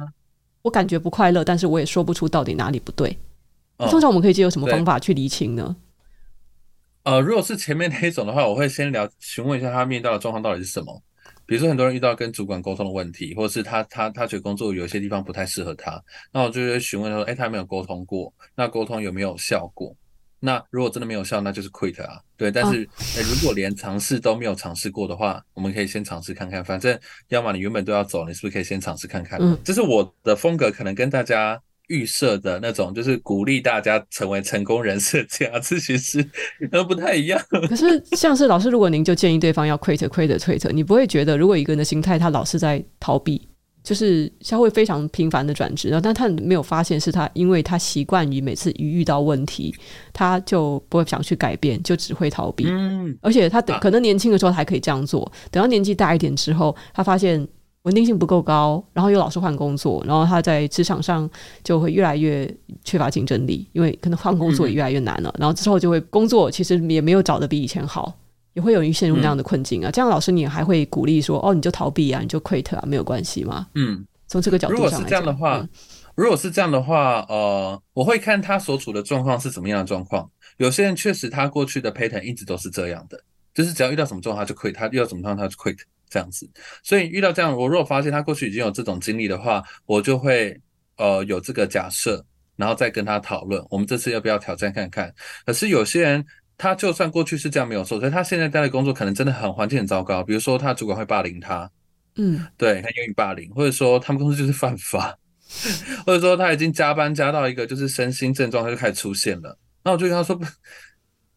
[0.62, 3.16] 我感觉不快乐，但是我也说不出到底哪里不对。
[3.88, 5.74] 通常我们可以借由什么方法去厘清呢？
[7.10, 11.02] 呃，如果是前面那一种的话，我会先聊询问一下他面到的状况到底是什么。
[11.44, 16.00] 比如说，很多人遇到跟主管沟通的问题，或者是他他他觉得工作有些地方不太适合他，
[16.32, 18.32] 那我就会询问他说：“哎，他有没有沟通过？
[18.54, 19.92] 那沟通有没有效果？
[20.38, 22.20] 那如果真的没有效，那就是 quit 啊。
[22.36, 26.64] 对，但是、诶、如果连尝试都没有尝试过的话，我们可以先尝试看看。
[26.64, 26.96] 反正
[27.26, 29.36] 要么你原本都要走，你是不是可以先尝试看看？
[29.42, 31.60] 嗯，这是我的风格，可能跟大家。
[31.90, 36.24] 预设的那种，就是鼓励大家成为成功人士，这样子其实
[36.70, 37.38] 都不太一样。
[37.68, 43.48] 可是，像是老师，如果您就建议对方要 quit quit quit，你不会觉得，如果一个人的心态他老是在逃避，
[43.82, 49.74] 就是他会非常频繁的转职，然后但他没有发现是他，因为他习惯于每次一遇到问题，
[50.12, 52.66] 他就不会想去改变，就只会逃避。
[52.68, 57.48] 嗯，而且他等可能年轻的时候还可以这样做，等到年纪大一点之后，他发现。
[57.84, 61.28] 稳定性不够高，然后又老是换工作，然后他在职场上
[61.64, 62.46] 就会越来越
[62.84, 65.30] 缺乏竞争力，因为可能换工作也越来越难了。
[65.30, 68.12] 嗯、然后之后就会工作其实也没有找的比以前好，
[68.52, 69.88] 也会有人陷入那样的困境啊。
[69.88, 73.66] 嗯、这样老师你还会鼓励说哦，你就逃避啊，你就 quit 啊，没有关系吗？
[73.74, 75.68] 嗯，从这个角度上来讲，如果是这样的话，嗯、
[76.14, 80.30] 如果是这样的话，呃，我会看他所处的状况是怎么样的状况。
[80.58, 83.18] 有些人确实他过去的 pattern 一直都是这样的，
[83.54, 85.78] 就是只要遇到什么状况他就 quit，他遇到什么状况他就 quit。
[86.10, 86.50] 这样子，
[86.82, 90.60] 所以遇到这样，我如果发现他过去已经有这种经历的话，我就会
[90.96, 92.22] 呃有这个假设，
[92.56, 95.14] 然后再跟他讨论，我们这次要不要挑战看看？
[95.46, 96.26] 可是有些人，
[96.58, 101.70] 他就算过去是这样没有错，所以他现在待的工作可能真的很环境很糟糕，比如说他主管会霸凌他，
[102.16, 105.16] 嗯，对，他愿意霸凌，或者说他们公司就是犯法，
[106.04, 110.38] 或者说他已经加班加到一个就是身心症状他就开始出现了，那我就跟他说，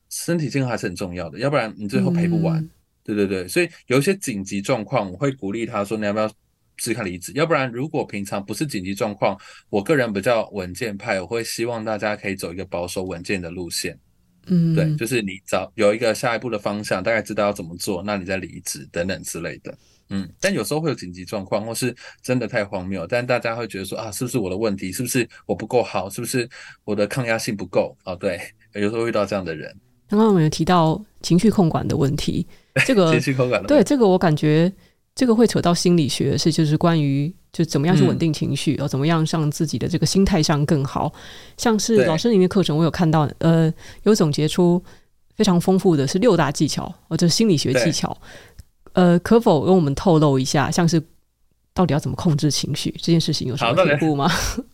[0.09, 2.59] 身体健康还是很重要的，要不然你最后赔不完。
[2.59, 2.69] 嗯
[3.03, 6.35] 对对对，所以有一些紧急状况，我会鼓励他说：“你要不要试
[6.77, 7.31] 试看离职？
[7.35, 9.37] 要不然，如果平常不是紧急状况，
[9.69, 13.99] 我个人比较稳健派，我会希望大家可以走一个保守稳健的路线。
[14.47, 19.77] 嗯，对，就是你找有一个下一步的方向，大概知道要怎么做，那你再离职等等之类的。
[20.09, 24.91] 嗯，但有时候会有紧急状况，或是真的太荒谬，但大家会觉得说啊，是不是我的问题？
[24.91, 26.09] 是不是我不够好？
[26.09, 26.47] 是不是
[26.83, 27.97] 我的抗压性不够？
[28.03, 28.39] 啊，对，
[28.73, 29.73] 有时候会遇到这样的人。
[30.13, 32.45] 刚刚我们有提到情绪控管的问题。
[32.85, 33.11] 这个
[33.67, 34.71] 对这个我感觉
[35.15, 41.11] 这个会扯到心理学，是就是关于就怎么样去稳定情绪，哦、嗯，怎么样让自己的这个心态上更好。
[41.57, 43.73] 像是老师您的课程，我有看到，呃，
[44.03, 44.83] 有总结出
[45.35, 48.15] 非常丰富的是六大技巧，或者心理学技巧。
[48.93, 51.01] 呃，可否跟我们透露一下，像是
[51.73, 54.31] 到底要怎么控制情绪这件事情有什么进步吗？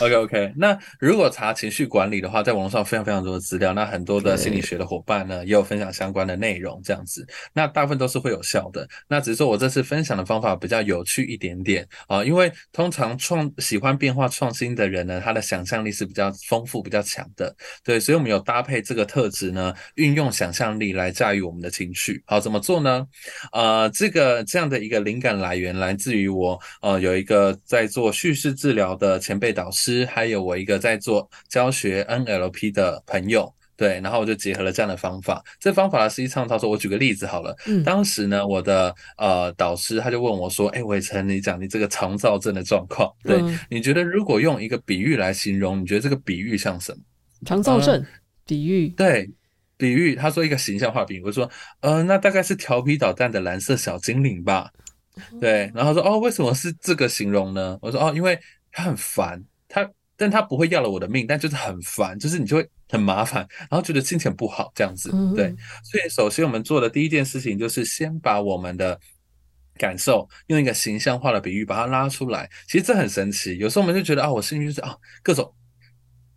[0.00, 8.88] OK OK，那如果查情绪管理的话，在网络上非常非常多的资料，那很多的心理学的伙伴呢，也有分享相关的内容，这样子，那大部分都是会有效的。
[9.06, 22.20] 那只是说我这次分享的方法比较有趣一点点啊，因为通常创喜欢变化创新的人呢，他的想象力是比较丰富、比较强的，对，所以我们有搭配这个特质呢，运用想象力来驾驭我们的情绪。
[22.26, 23.06] 好，怎么做呢？
[23.52, 30.06] 呃，这个这样的一个灵感来源来自于我，呃，有一个在做叙事治疗的前辈导师。
[30.06, 35.44] 还有我一个在做教学 NLP 的朋友，对，然后我就结合了这样的方法。
[35.58, 37.54] 这方法呢，实际上他说，我举个例子好了。
[37.66, 46.98] 嗯，当时呢，我的呃导师他就问我说：“哎，伟成，你讲你这个肠躁症的状况，对，嗯，你觉得如果用一个比喻来形容，你觉得这个比喻像什么？
[47.44, 48.02] 肠躁症
[48.46, 48.88] 比喻？
[48.90, 49.28] 对，
[49.76, 50.14] 比喻。
[50.14, 54.70] 他说一个形象化比喻，我说，呃，那大概是调皮捣蛋的蓝色小精灵吧。
[55.40, 57.78] 对，然后他说，哦，为什么是这个形容呢？
[57.82, 58.38] 我说，哦，因为
[58.72, 59.42] 他很烦。
[59.68, 65.54] 他，但他不会要了我的命，但就是很烦，就是你就会很麻烦，然后觉得心情不好这样子，对。
[65.82, 68.98] 所以首先我们做的第一件事情就是先把我们的
[69.76, 72.48] 感受用一个形象化的比喻把它拉出来。
[72.68, 75.52] 其实这很神奇，有时候我们就觉得啊，我心里就是啊各种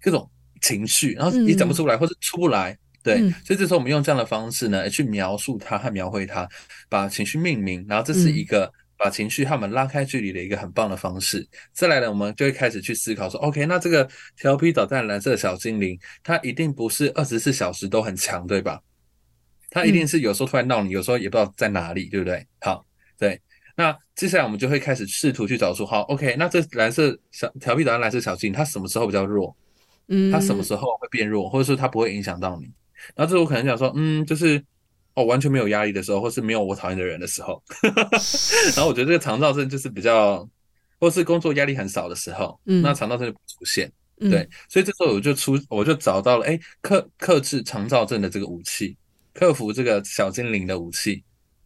[0.02, 0.30] 各种
[0.62, 3.20] 情绪，然后也讲不出来，或者出不来，对。
[3.46, 6.50] 所以这时候我们用这样的方式呢，去描述它和描绘它，
[6.90, 8.72] 把情绪命名，然后这是一个。
[8.98, 11.48] 把情绪和我们拉开距离的一个很棒的方式。
[11.72, 18.82] 再来呢，我们就会开始去思考说，OK，那这个调皮捣蛋蓝色的小精灵，它一定不是二十四小时都很强，对吧？
[19.70, 22.46] 它一定是有时候突然闹你，有时候也不知道在哪里，对不对？
[22.60, 22.86] 好，
[23.18, 23.40] 对。
[23.76, 29.56] 那接下来我们就会开始试图去找出，好，OK，那这蓝色小调皮捣蛋蓝色小精灵，它什么时候比较弱？
[30.08, 32.66] 嗯，它什么时候会变弱，或者说它不会影响到你？
[33.16, 34.64] 然后这我可能想说，嗯，就是。
[35.18, 37.60] 哦，完全没有压力的时候，或是没有我讨厌的人的时候，
[38.76, 40.48] 然后我觉得这个肠躁症就是比较，
[41.00, 48.96] 或是工作压力很少的时候，嗯，那肠躁症就不出现，嗯，对，所以这时候我就出，我就找到了，哎，克克制肠躁症的这个武器，
[49.34, 51.24] 克服这个小精灵的武器，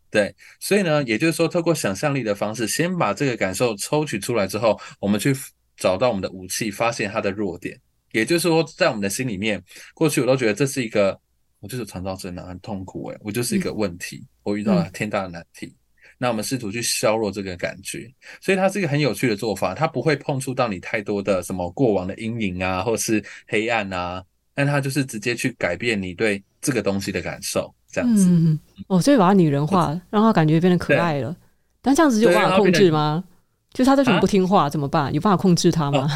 [0.10, 5.36] 对，所以呢，也就是说，透过想象力的方式，先把这个感受抽取出来之后，我们去
[5.76, 7.78] 找到我们的武器，发现它的弱点，
[8.14, 9.62] 也就是说，在我们的心里面，
[9.94, 11.20] 过去我都觉得这是一个。
[11.62, 15.67] 我就是肠躁症啊，很痛苦诶、欸，我就是一个问题，嗯、我遇到了天大的难题。
[15.67, 15.76] 嗯、
[16.17, 28.28] 那我们试图去削弱这个感觉，所以它是一个很有趣的做法，它不会碰触到你太多的什么过往的阴影啊，或是黑暗啊，但它就是直接去改变你对这个东西的感受，这样子。
[28.28, 31.36] 嗯、哦，所以把它拟人化，我让它感觉变得可爱了。
[31.82, 33.24] 但这样子就有办法控制吗？
[33.71, 35.13] 就它为什么不听话、啊、怎么办？
[35.13, 36.10] 有办法控制它吗？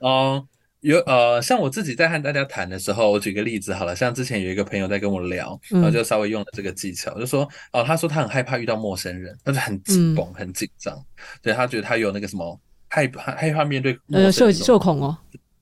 [0.00, 0.08] 哦。
[0.10, 0.46] 哦
[0.82, 11.00] 有呃，像我自己在和大家谈的时候，我举个例子好了，像之前有一个朋友在跟我聊，然后就稍微用了这个技巧，嗯、就说哦，他说他很害怕遇到陌生人，他就很紧绷、很紧张，
[11.40, 15.16] 对他觉得他有那个什么害怕害怕面对呃社社恐哦，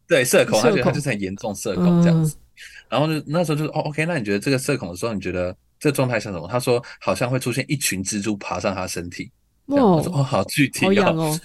[0.09, 2.41] 对社恐，他觉得他就是很严重社恐这样子，嗯、
[2.89, 6.49] 然后就那时候就是哦，OK，那你觉得这个社恐的时候，你觉得这状态像什么？
[6.49, 9.31] 他说好像会出现一群蜘蛛爬上他身体，
[9.69, 11.39] 这样我说哦，好具体哦。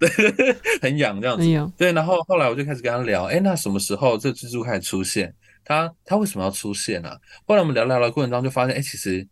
[0.00, 0.08] 对，
[0.80, 1.72] 很痒这样子。
[1.76, 5.32] 对，然后后来我就开始跟他聊，哎，那什么时候这蜘蛛开始出现？
[5.62, 7.18] 他他为什么要出现呢、啊？
[7.46, 9.24] 后来我们聊聊的过程当中，就发现，哎，其实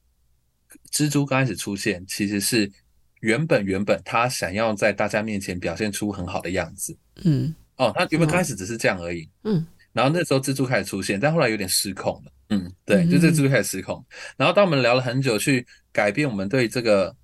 [0.92, 2.70] 蜘蛛刚开始出现，其实是
[3.20, 6.96] 原本原本他想要在大家面前表现出很好的样子。
[7.24, 9.28] 嗯，哦，它原本刚开始只是这样而已。
[9.44, 12.32] 嗯，然后那时候蜘蛛开始出现，但后来有点失控了。
[12.50, 14.04] 嗯，对，就这蜘蛛开始失控。
[14.36, 17.16] 然后当我们聊了很久，去改变我们对这个。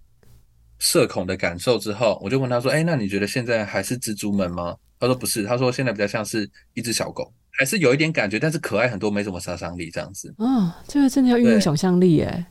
[0.79, 12.47] 社恐的感受之后，我就问他说：“哎，那你觉得现在还是蜘蛛们吗？”他说：“不是，他说现在比较像是一只小狗，还是有一点感觉，但是可爱很多，没什么杀伤力这样子。”哦，这个真的要运用想象力耶。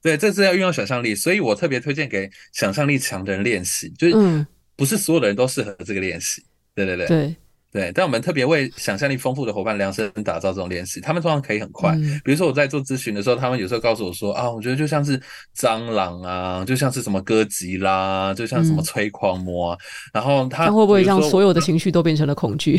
[0.00, 6.42] 对，这是要运用想象力，所以我特别推荐给想象力强的人练习，就是不是所有的人都适合这个练习。
[6.74, 7.06] 对对对。
[7.06, 7.36] 对。
[7.72, 11.92] 对，但我们特别为想象力丰富的伙伴量身打造这种练习，他们通常可以很快。
[11.96, 15.18] 嗯、比如说我在做咨询的时候，他们有时候告诉我说啊，我觉得就像是
[15.56, 19.78] 蟑螂啊，就像是什么歌吉啦，就像什么催狂魔啊。
[19.78, 22.78] 嗯、然后他，他会不会让所有的情绪都变成了恐惧？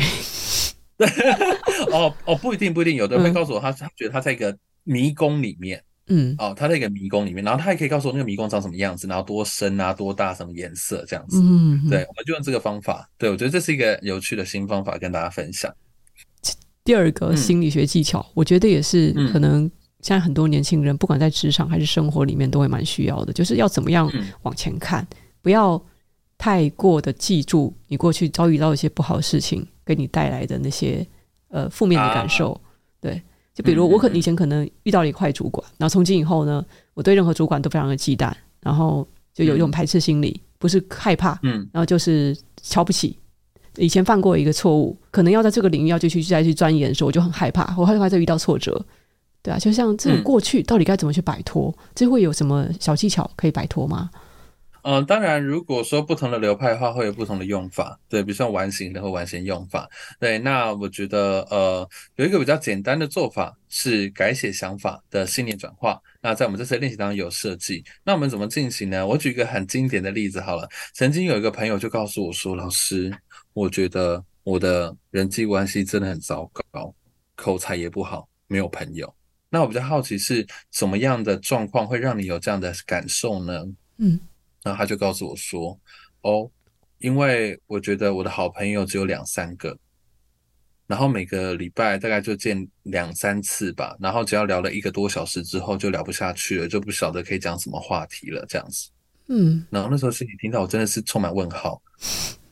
[0.96, 1.08] 对，
[1.90, 5.82] 哦哦，不一定不一定，有的人会告诉我他，他觉得他在一个迷宫里面。
[6.08, 11.40] 嗯，哦，他在一个迷宫里面，然后他也可以告诉我那个迷宫长什么样子，然后多深啊，多大，什么颜色这样子。
[11.40, 13.08] 嗯，嗯，对，我们就用这个方法。
[13.16, 15.74] 对，我觉得这是一个有趣的新方法，跟大家分享。
[16.84, 19.62] 第二个心理学技巧，嗯、我觉得也是可能
[20.02, 24.12] 现在很多年轻人，不管在职场还是生活里面，都会蛮需要的，就是要怎么样
[24.42, 25.82] 往前看，嗯、不要
[26.36, 31.06] 太过的记住你过去遭遇到一些不好的事情给你带来的那些
[31.48, 32.60] 呃负面的感受，啊、
[33.00, 33.22] 对。
[33.54, 43.16] 就比如我可以前可能遇到了一块主管，然后从今以后呢，我对任何主管都非常的忌惮，然后就有一种排斥心理，不是害怕，嗯，然后就是瞧不起，
[43.76, 48.84] 以前犯过一个错误，可能要在这个领域要继续再去钻研的时候，我就很害怕，我害怕再遇到挫折。
[49.40, 51.72] 对啊，就像这种过去到底该怎么去摆脱？
[51.76, 54.10] 嗯、这会有什么小技巧可以摆脱吗？
[54.84, 57.98] 嗯，当然，如果说不同的流派的话，会有不同的用法。
[58.06, 59.88] 对，比如说完形的或完形用法。
[60.20, 65.98] 对，那我觉得呃，有一个比较简单的做法是改写想法的信念转化。
[66.20, 67.82] 那在我们这次练习当中有设计。
[68.04, 69.06] 那我们怎么进行呢？
[69.06, 70.68] 我举一个很经典的例子好了。
[70.92, 73.10] 曾经有一个朋友就告诉我说：“老师，
[73.54, 76.94] 我觉得我的人际关系真的很糟糕，
[77.34, 79.10] 口才也不好，没有朋友。”
[79.48, 83.64] 那我比较好奇是什么样的状况会让你有这样的感受呢？
[83.96, 84.20] 嗯。
[84.64, 85.78] 然后他就告诉我说
[86.22, 86.50] ：“哦，
[86.98, 89.76] 因为我觉得我的好朋友只有两三个，
[90.86, 98.88] 然后每个礼拜大概就见两三次吧，然后只要聊了一个多小时之后就聊不下去了，就不晓得可以讲什么话题了，这样子。
[99.28, 101.80] 嗯，然后那时候心里听到我真的是充满问号。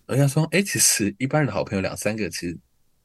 [0.07, 2.59] 人家说，哎，其实一般人的好朋友两三个其实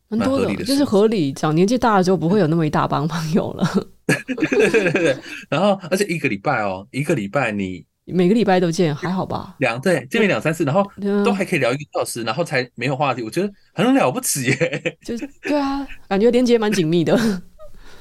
[0.09, 1.31] 蛮合理的，就是合理。
[1.31, 3.65] 讲年纪大了之后不会有那么一大帮朋友了。
[4.07, 5.17] 对对对对对。
[5.49, 9.55] 然后而且一个礼拜哦，一个礼拜你。”每个礼拜都见，还好吧？
[9.59, 10.83] 两对见面两三次，然后
[11.25, 14.97] 都还可以聊一个小时，然后才没有话题，我觉得很了不起耶！
[15.05, 17.15] 就是对啊，感觉连接蛮紧密的。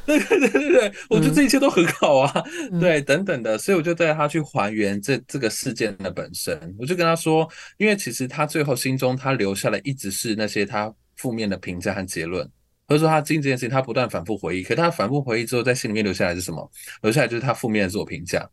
[0.07, 6.57] 对对对对对，我觉得这一切都很好啊，嗯、对等等的，所以我就带他去还原这这个事件的本身。
[6.79, 12.49] 我就跟他说，因为其实他最后心中他留下来一直是那些他负面的评价和结论，
[12.87, 16.71] 或者说他经历这件事情，他不断反复回忆，可他反复回忆之后，在心里面留下来是什么？
[17.03, 18.49] 留下来就是他负面的自我评价。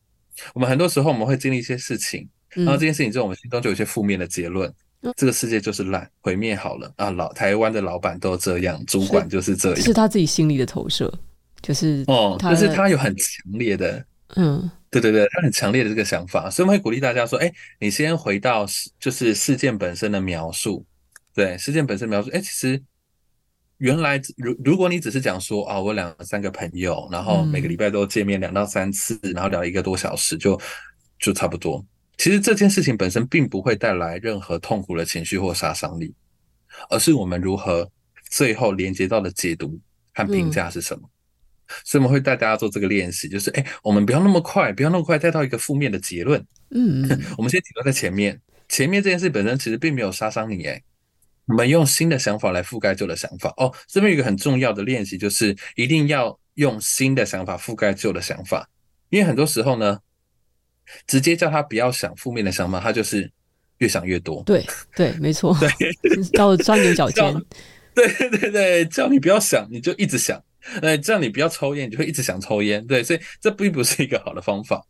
[0.54, 4.72] 我们很多时候我们会经历一些事情，然后这件事情之后，我们心中就有一些负面的结论，
[5.02, 7.10] 嗯、这个世界就是烂，毁灭好了啊！
[7.12, 11.14] 老台湾的老板都这样，主管就是这样，是他自己心里的投射，
[11.62, 14.06] 就是哦，就是他有很强烈的，
[14.36, 18.66] 嗯，对对对，他很强烈的这个想法，所以我们会鼓励大家说，哎，你先回到
[19.00, 20.86] 就是事件本身的描述，
[21.34, 22.82] 对，事件本身描述，哎，其实。
[23.84, 30.58] 原来，如如果你只是讲说啊，我两三个朋友，然后每个礼拜都见面两到三次，嗯、然后聊一个多小时，就
[31.20, 31.86] 就差不多。
[32.18, 36.14] 其实这件事情本身并不会带来任何痛苦的情绪或杀伤力，
[36.90, 37.86] 而是我们如何
[38.30, 39.78] 最后连接到的解读
[40.14, 41.02] 和评价是什么。
[41.06, 46.42] 嗯、所以我们会带大家做这个练习，就是哎，我们不要那么快，不要那么快带到一个负面的结论。
[46.72, 47.04] 嗯，
[47.38, 50.82] 我们先停留在前面，前面这件事本身其实并没有杀伤你，哎。
[51.48, 53.74] 我们用新的想法来覆盖旧的想法哦。
[53.88, 58.70] 这边有一个很重要的练习，就是一定要用新的想法覆盖旧的想法，
[59.10, 60.00] 因为很多时候呢，
[61.08, 63.30] 直接叫他不要想负面的想法，他就是
[63.80, 64.42] 越想越多。
[64.44, 64.66] 对
[64.96, 67.24] 对，没错，对，叫钻牛角尖。
[67.96, 70.40] 对对对，叫你不要想，你就一直想；
[70.82, 72.84] 呃，叫你不要抽烟，你就会一直想抽烟。
[72.88, 74.84] 对，所以这并不是一个好的方法。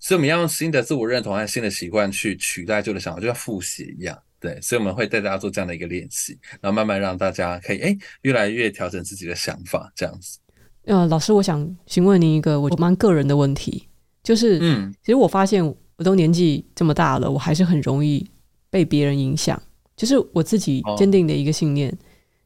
[0.00, 4.18] 所以我们要用新的自我认同和新的习惯去取代旧的想法，就像复习一样。
[4.40, 10.38] 对，所以我们会带大家做这样的一个练习，然后慢慢让大家可以哎，越来越调整自己的想法，这样子。
[10.84, 13.88] 呃，老师，我想询问您一个我蛮个人的问题，
[14.22, 15.66] 就是，嗯，其实我发现
[15.96, 18.24] 我都年纪这么大了，我还是很容易
[18.70, 19.60] 被别人影响，
[19.96, 21.98] 就是我自己坚定的一个信念，哦、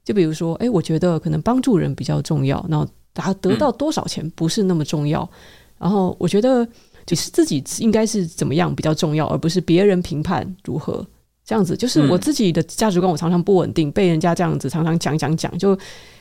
[0.03, 5.39] 就比如说，哎，我觉得可能帮助人比较重要，然后达得到多少钱不是那么重要，嗯、
[5.81, 6.67] 然后我觉得
[7.07, 11.07] 就是自己应该是怎么样比较重要，而不是别人评判如何。
[11.45, 15.57] 这样子就是我自己的价值观，我常常不稳定，被人家这样子常常讲讲讲。
[15.59, 15.77] 就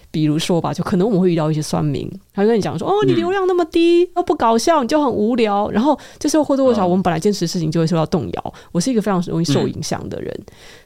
[0.09, 8.53] 比如说吧，就可能我们会遇到一些酸民，他就跟你讲说：“哦，你流量那么低，又不搞笑，你就很无聊。”然后这时候或多或少，我们本来坚持的事情就会受到动摇。
[8.74, 10.38] 我是一个非常容易受影响的人，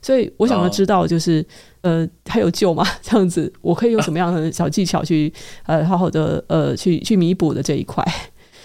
[0.02, 1.44] 所以我想要知道，就是
[1.82, 2.86] 呃，还有救吗？
[3.02, 5.34] 这样子，我可以用什么样的小技巧去
[5.66, 8.06] 呃，好好的呃，去去弥补的这一块。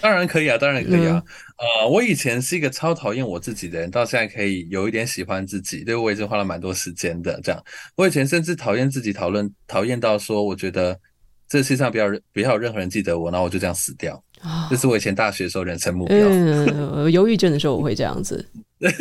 [0.01, 1.21] 当然可以啊，当然可以啊。
[1.57, 7.39] 嗯、呃，我以前是一个超讨厌我自己的人，到现在可以有一点喜欢自己，对，我已经花了蛮多时间的。
[7.43, 7.63] 这样，
[7.95, 10.99] 我以前甚至讨厌自己，讨论讨厌到说，我觉得
[11.47, 14.21] 这世界上不要不要有任何人记得我，然后我就这样死掉。
[14.43, 16.17] 哦、这是我以前大学的时候人生目标。
[16.17, 18.43] 嗯， 忧郁症的时候我会这样子，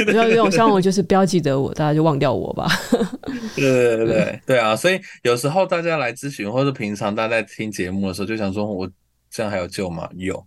[0.05, 2.69] 不要用，希望我就是不要记得我，大家就忘掉我吧。
[3.57, 4.77] 对对对对对啊！
[4.77, 8.87] 所以有时候大家来咨询，或者平常大家在听节目的时候，就想说，我
[9.31, 10.07] 这样还有救吗？
[10.15, 10.47] 有。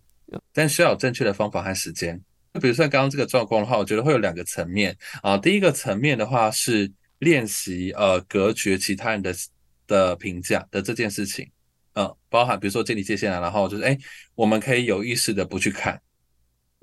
[0.54, 2.20] 但需要有正确的方法和时间。
[2.54, 5.38] 就比如说刚刚这个状况的话，我觉得会有两个层面啊。
[5.38, 9.34] 第一个层面的话是练习呃隔绝其他人的
[9.88, 11.50] 的评价的这件事情，
[11.94, 13.98] 嗯、啊，包含比如说建立界限啊，然后就是哎，
[14.36, 16.00] 我们可以有意识的不去看，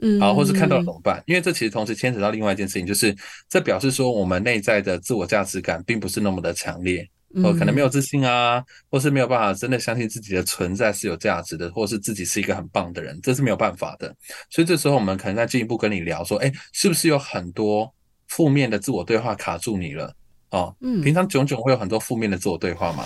[0.03, 1.23] 嗯，好，或是看到了怎么办？
[1.27, 3.17] 因为这其实同时牵扯到另外一件事情，就是
[3.49, 7.09] 这表示说我们内在的自我价值感并不是那么的强烈。
[7.37, 8.61] 哦，可能没有自信啊，
[8.91, 14.13] 或是没有办法真的相信自己的存在是有价值的，或是自己是一个很棒的人，这是没有办法的。
[14.51, 17.89] 所以这时候我们可能再进一步跟你聊说，哎，是不是有很多
[18.27, 20.13] 负面的自我对话卡住你了？
[20.51, 20.75] 哦。
[20.81, 23.05] 嗯，平常炯炯会有很多负面的自我对话吗？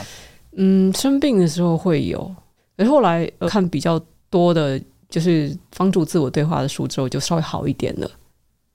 [0.56, 2.34] 嗯，生病的时候会有，
[2.78, 4.00] 而后来看比较
[4.30, 8.10] 多的，就是帮助自我对话的书之后，就稍微好一点了。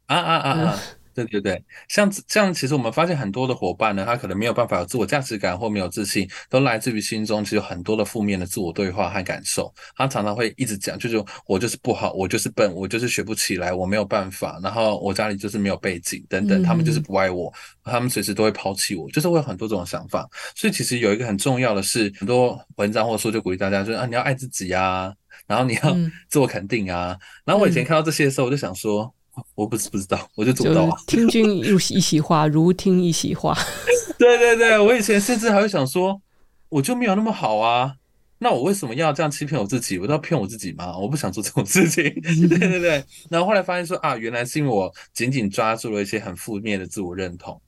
[0.05, 0.75] 啊啊啊啊！
[0.75, 9.73] 嗯对对对，像这样其实我们发现很多的伙伴呢，他可能没有办法有自我价值感或没有自信，都来自于心中其实有很多的负面的自我对话和感受。
[9.95, 14.59] 他常常会一直讲，就是我就是不好，我就是笨，我就是学不起来，我没有办法。
[14.61, 17.53] 然后我家里就是没有背景等等，他们就是不爱我，
[17.83, 20.27] 他们随时都会抛弃我，就是会有很多这种想法。
[20.55, 25.13] 所以其实有一个很重要的是，很多文章或者说就鼓励大家，就是啊，你要爱自己啊，
[25.47, 25.97] 然后你要
[26.29, 27.17] 自我肯定啊。
[27.45, 29.13] 然后我以前看到这些的时候，我就想说。
[29.55, 30.97] 我不是不知道，我就做不到啊。
[31.07, 31.61] 听君一
[31.95, 33.57] 一席话，如听一席话。
[34.19, 36.21] 对对对，我以前甚至还会想说，
[36.69, 37.95] 我就没有那么好啊，
[38.37, 39.97] 那我为什么要这样欺骗我自己？
[39.97, 40.95] 我都要骗我自己吗？
[40.99, 42.03] 我不想做这种事情。
[42.21, 47.59] 对对对，然后后来发现说啊，原来是因为我紧紧抓住了一些很负面的自我认同。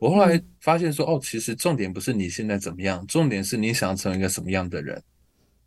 [0.00, 5.02] 我后来发现说，哦，其实重点不是你现在怎么样，重点是你想要成为一个什么样的人。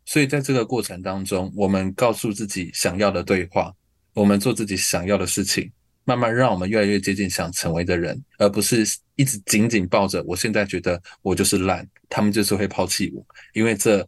[0.06, 3.72] 所以在这个过程当中，我们告诉自己想要的对话。
[4.14, 5.70] 我们做自己想要的事情，
[6.04, 8.84] 慢慢让我们越来越接近想成为的人，而不是
[9.16, 10.22] 一直紧紧抱着。
[10.24, 14.06] 我现在觉得我就是烂，他们就是会抛弃我，因为这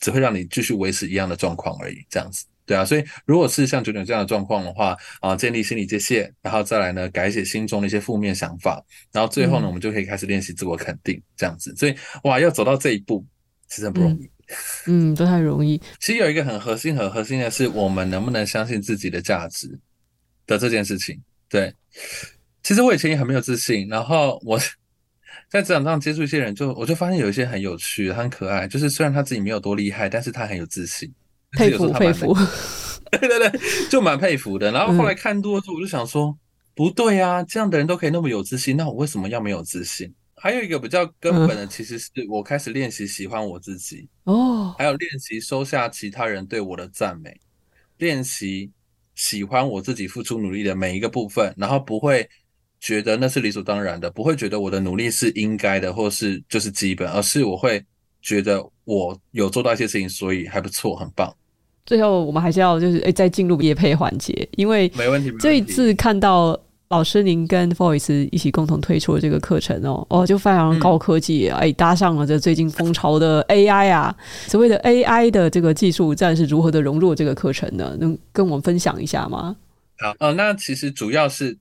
[0.00, 1.96] 只会让你继续维持一样的状况而已。
[2.08, 2.84] 这样子，对啊。
[2.84, 11.74] 所以，如果是像九九这样的状况的话，啊，建立心理界限，然后再来呢，改写心中的一些负面想法，然后最后呢，我们就可以开始练习自我肯定，这样子。
[11.76, 13.24] 所以，哇，要走到这一步，
[13.68, 14.24] 其实很不容易。
[14.24, 14.30] 嗯，
[15.16, 15.80] 不太容易。
[15.98, 19.78] 其实有一个很核心、很核心的是，我们能不能相信自己的价值
[20.46, 21.20] 的这件事情。
[21.48, 21.72] 对，
[22.62, 24.58] 其实我以前也很没有自信，然后我
[25.48, 28.66] 在职场上接触一些人就，就我就发现有一些很有趣、很可爱。
[28.66, 31.12] 就是虽然他自己没有多厉害，但是他很有自信，
[31.52, 32.36] 佩 服佩服。
[33.10, 34.72] 对对对，就蛮佩服的。
[34.72, 36.36] 然后后来看多之后，我就想说，嗯、
[36.74, 40.12] 不对啊，这样的人都可以那么有自信，那我为什么要没有自信？
[40.44, 47.34] 还有一个比较根本的，其实是我开始练习喜欢我自己哦，还有练习收下其他人对我的赞美，
[47.96, 48.70] 练习
[49.14, 52.28] 喜欢我自己付出努力的每一个部分，然后不会
[52.78, 57.82] 觉得那是理所当然的，不会觉得我的努力是应该的，或是就是基本，而是我会
[58.20, 61.34] 觉得我有做到一些事情，所以还不错，很棒。
[61.86, 66.60] 最后，我们还是要就是诶，再进入业配环节，因为没问题，这一次看到。
[66.94, 74.16] 老师，您跟 Voice 一起共同推出的这个课程哦，哦，就非常高科技，哎、嗯，搭上了这最近风潮的 AI 啊，
[74.46, 77.96] 所谓的 AI 的这个技术，暂时如何的融入这个课程呢？
[77.98, 79.56] 能跟我们分享一下吗？
[79.98, 81.58] 好，呃，那其实主要是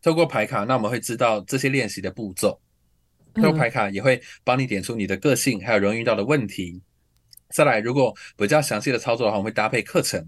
[0.00, 2.58] 透过排卡，那我们会知道这些练习的步骤，
[3.34, 6.80] 透过牌卡也会帮你点出你的个性，还有容易遇到的问题。
[7.50, 10.26] 再来，如果比较详细的操作的话，我们会搭配课程，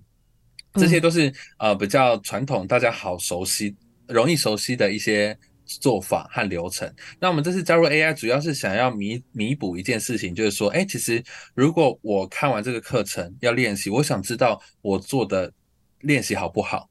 [0.75, 3.75] 这些都是呃比较传统，大家好熟悉。
[4.09, 6.93] 容易熟悉的一些做法和流程。
[7.19, 11.23] 那我们这次加入 AI，主要是想要弥弥补一件事情，就是说，哎，其实
[11.55, 15.53] 如果我看完这个课程要练习，我想知道我做的
[16.01, 16.89] 练习好不好。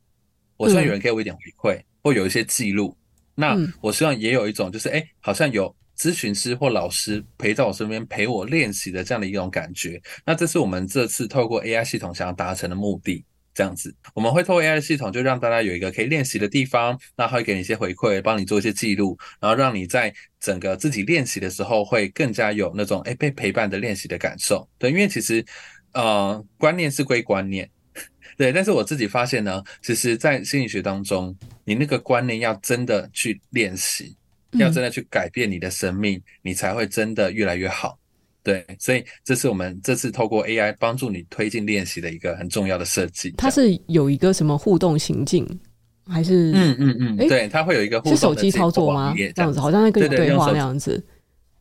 [0.57, 2.95] 我希望有人给我一点回馈，嗯、或有一些记录。
[3.35, 10.01] 那我希望也有一种，就是哎，好像有咨询师或老师陪在我身边陪我练习的这样的一种感觉。
[10.25, 13.25] 那这是我们这次透过 AI 系统想要达成的目的。
[13.53, 24.67] 这样子，我们会透过 AI 系统，就让大家有一个可以练习的地方，那会给你一些回馈，帮你做一些记录，然后让你在整个自己练习的时候，会更加有那种诶被陪伴的练习的感受。
[24.77, 25.45] 对，因为其实
[25.93, 27.69] 呃观念是归观念，
[28.37, 34.15] 对，但是我自己发现呢，其实，在心理学当中，你那个观念要真的去练习，
[34.53, 37.99] 要真的去改变你的生命，你才会真的越来越好。
[38.43, 43.33] 对，所以这是我们这次透过 AI 帮助你推进练习的一个很重要的设计。
[43.37, 45.47] 它是有一个什么互动情境，
[46.07, 49.15] 还是嗯嗯嗯，对，它会有一个互动是手机操作吗？
[49.33, 51.01] 这样子好像在跟你对话那样子。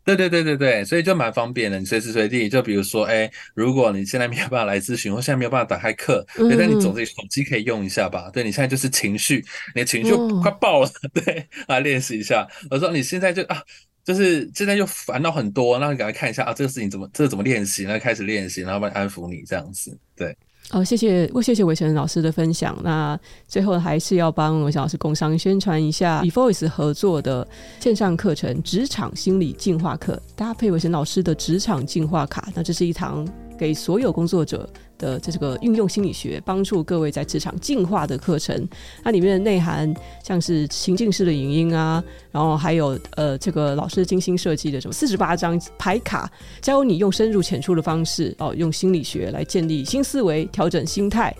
[0.04, 8.30] 对对对对对，所以就蛮方便的，你随时随地就比如说，哎，如果你现在没有办法来咨询，或现在没有办法打开课，嗯、但你总之手机可以用一下吧？
[8.32, 9.44] 对，你现在就是情绪，
[9.74, 12.46] 你的情绪快爆了，哦、 对，来练习一下。
[12.70, 13.62] 我说你现在就啊。
[14.04, 17.84] 就是现在又烦恼很多，那你赶快看一下啊，这个事情怎么，这个怎么练习？
[17.84, 20.36] 那开始练习，然后帮你安抚你这样子，对。
[20.70, 22.78] 哦，谢谢，我谢谢伟成老师的分享。
[22.82, 27.46] 那最后还是要帮伟成老师工商宣传一下，与 Voice 合作的
[27.78, 32.48] 线上课程《职场心理进化课》，搭配伟成老师的职场进化卡。
[32.54, 34.66] 那这是一堂给所有工作者
[35.02, 38.68] 的这个运用心理学，帮助各位在职场进化的课程，
[39.02, 39.92] 它里面的内涵
[40.22, 46.30] 像是情境式的影音啊，然后还有呃这个老师精心设计的什么四十八张牌卡，
[46.60, 51.34] 教你用深入浅出的方式哦，用心理学来建立新思维，调整心态。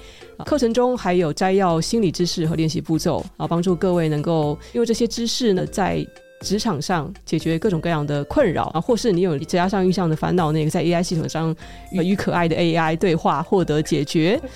[0.44, 6.04] 课程中还有摘要心理知识和练习步骤啊，帮助各位能够因为这些知识呢，在
[6.42, 11.54] 职场上解决各种各样的困扰啊，或是你有职涯上遇上的烦恼，那个在 AI 系统上
[11.92, 14.38] 与可爱的 AI 对话获得解决。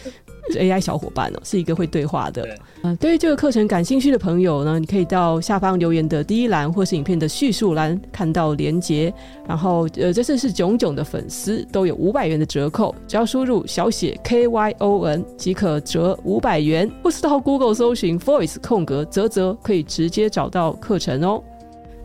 [0.54, 2.42] AI 小伙伴哦，是一个会对话的。
[2.44, 9.12] 嗯对、呃，对于这个课程感兴趣的朋友呢，你可以到下方留言的第一栏，或是影片的叙述栏看到连结。
[9.44, 21.42] 然后，呃，这次是囧囧的粉丝都有五百元的折扣，只要输入小写 KYON 即可折五百元，或是到 Google 搜寻 Voice 空格啧啧，可以直接找到课程哦。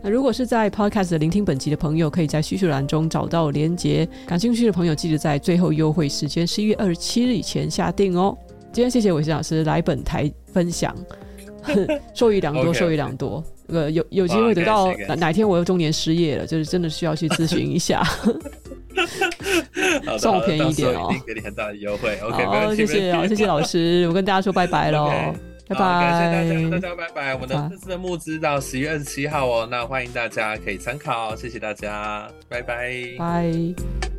[0.02, 4.08] 那如果是在 Podcast 聆听本集的朋友，可以在叙述栏中找到连结。
[4.26, 8.36] 感兴趣的朋友，记得在最后优惠时间十一月二十七日以前下定哦。
[8.72, 10.96] 今天谢谢伟新老师来本台分享，
[12.14, 13.44] 受益良多，受益良多。
[13.68, 18.02] 呃，有有机会得到哪哪天我又中年失业了，就是真的需要去咨询一下，
[20.18, 21.14] 算我便宜一点哦。
[21.24, 25.10] 给你很大的优惠，OK，好，谢谢啊，谢谢老师，我跟大家说拜拜喽。
[25.74, 27.34] 拜拜，感谢大家，大家拜拜。
[27.34, 34.11] 我们的这次的募资到十一月二十七号哦，那欢迎大家可以参考，谢谢大家，拜拜，拜。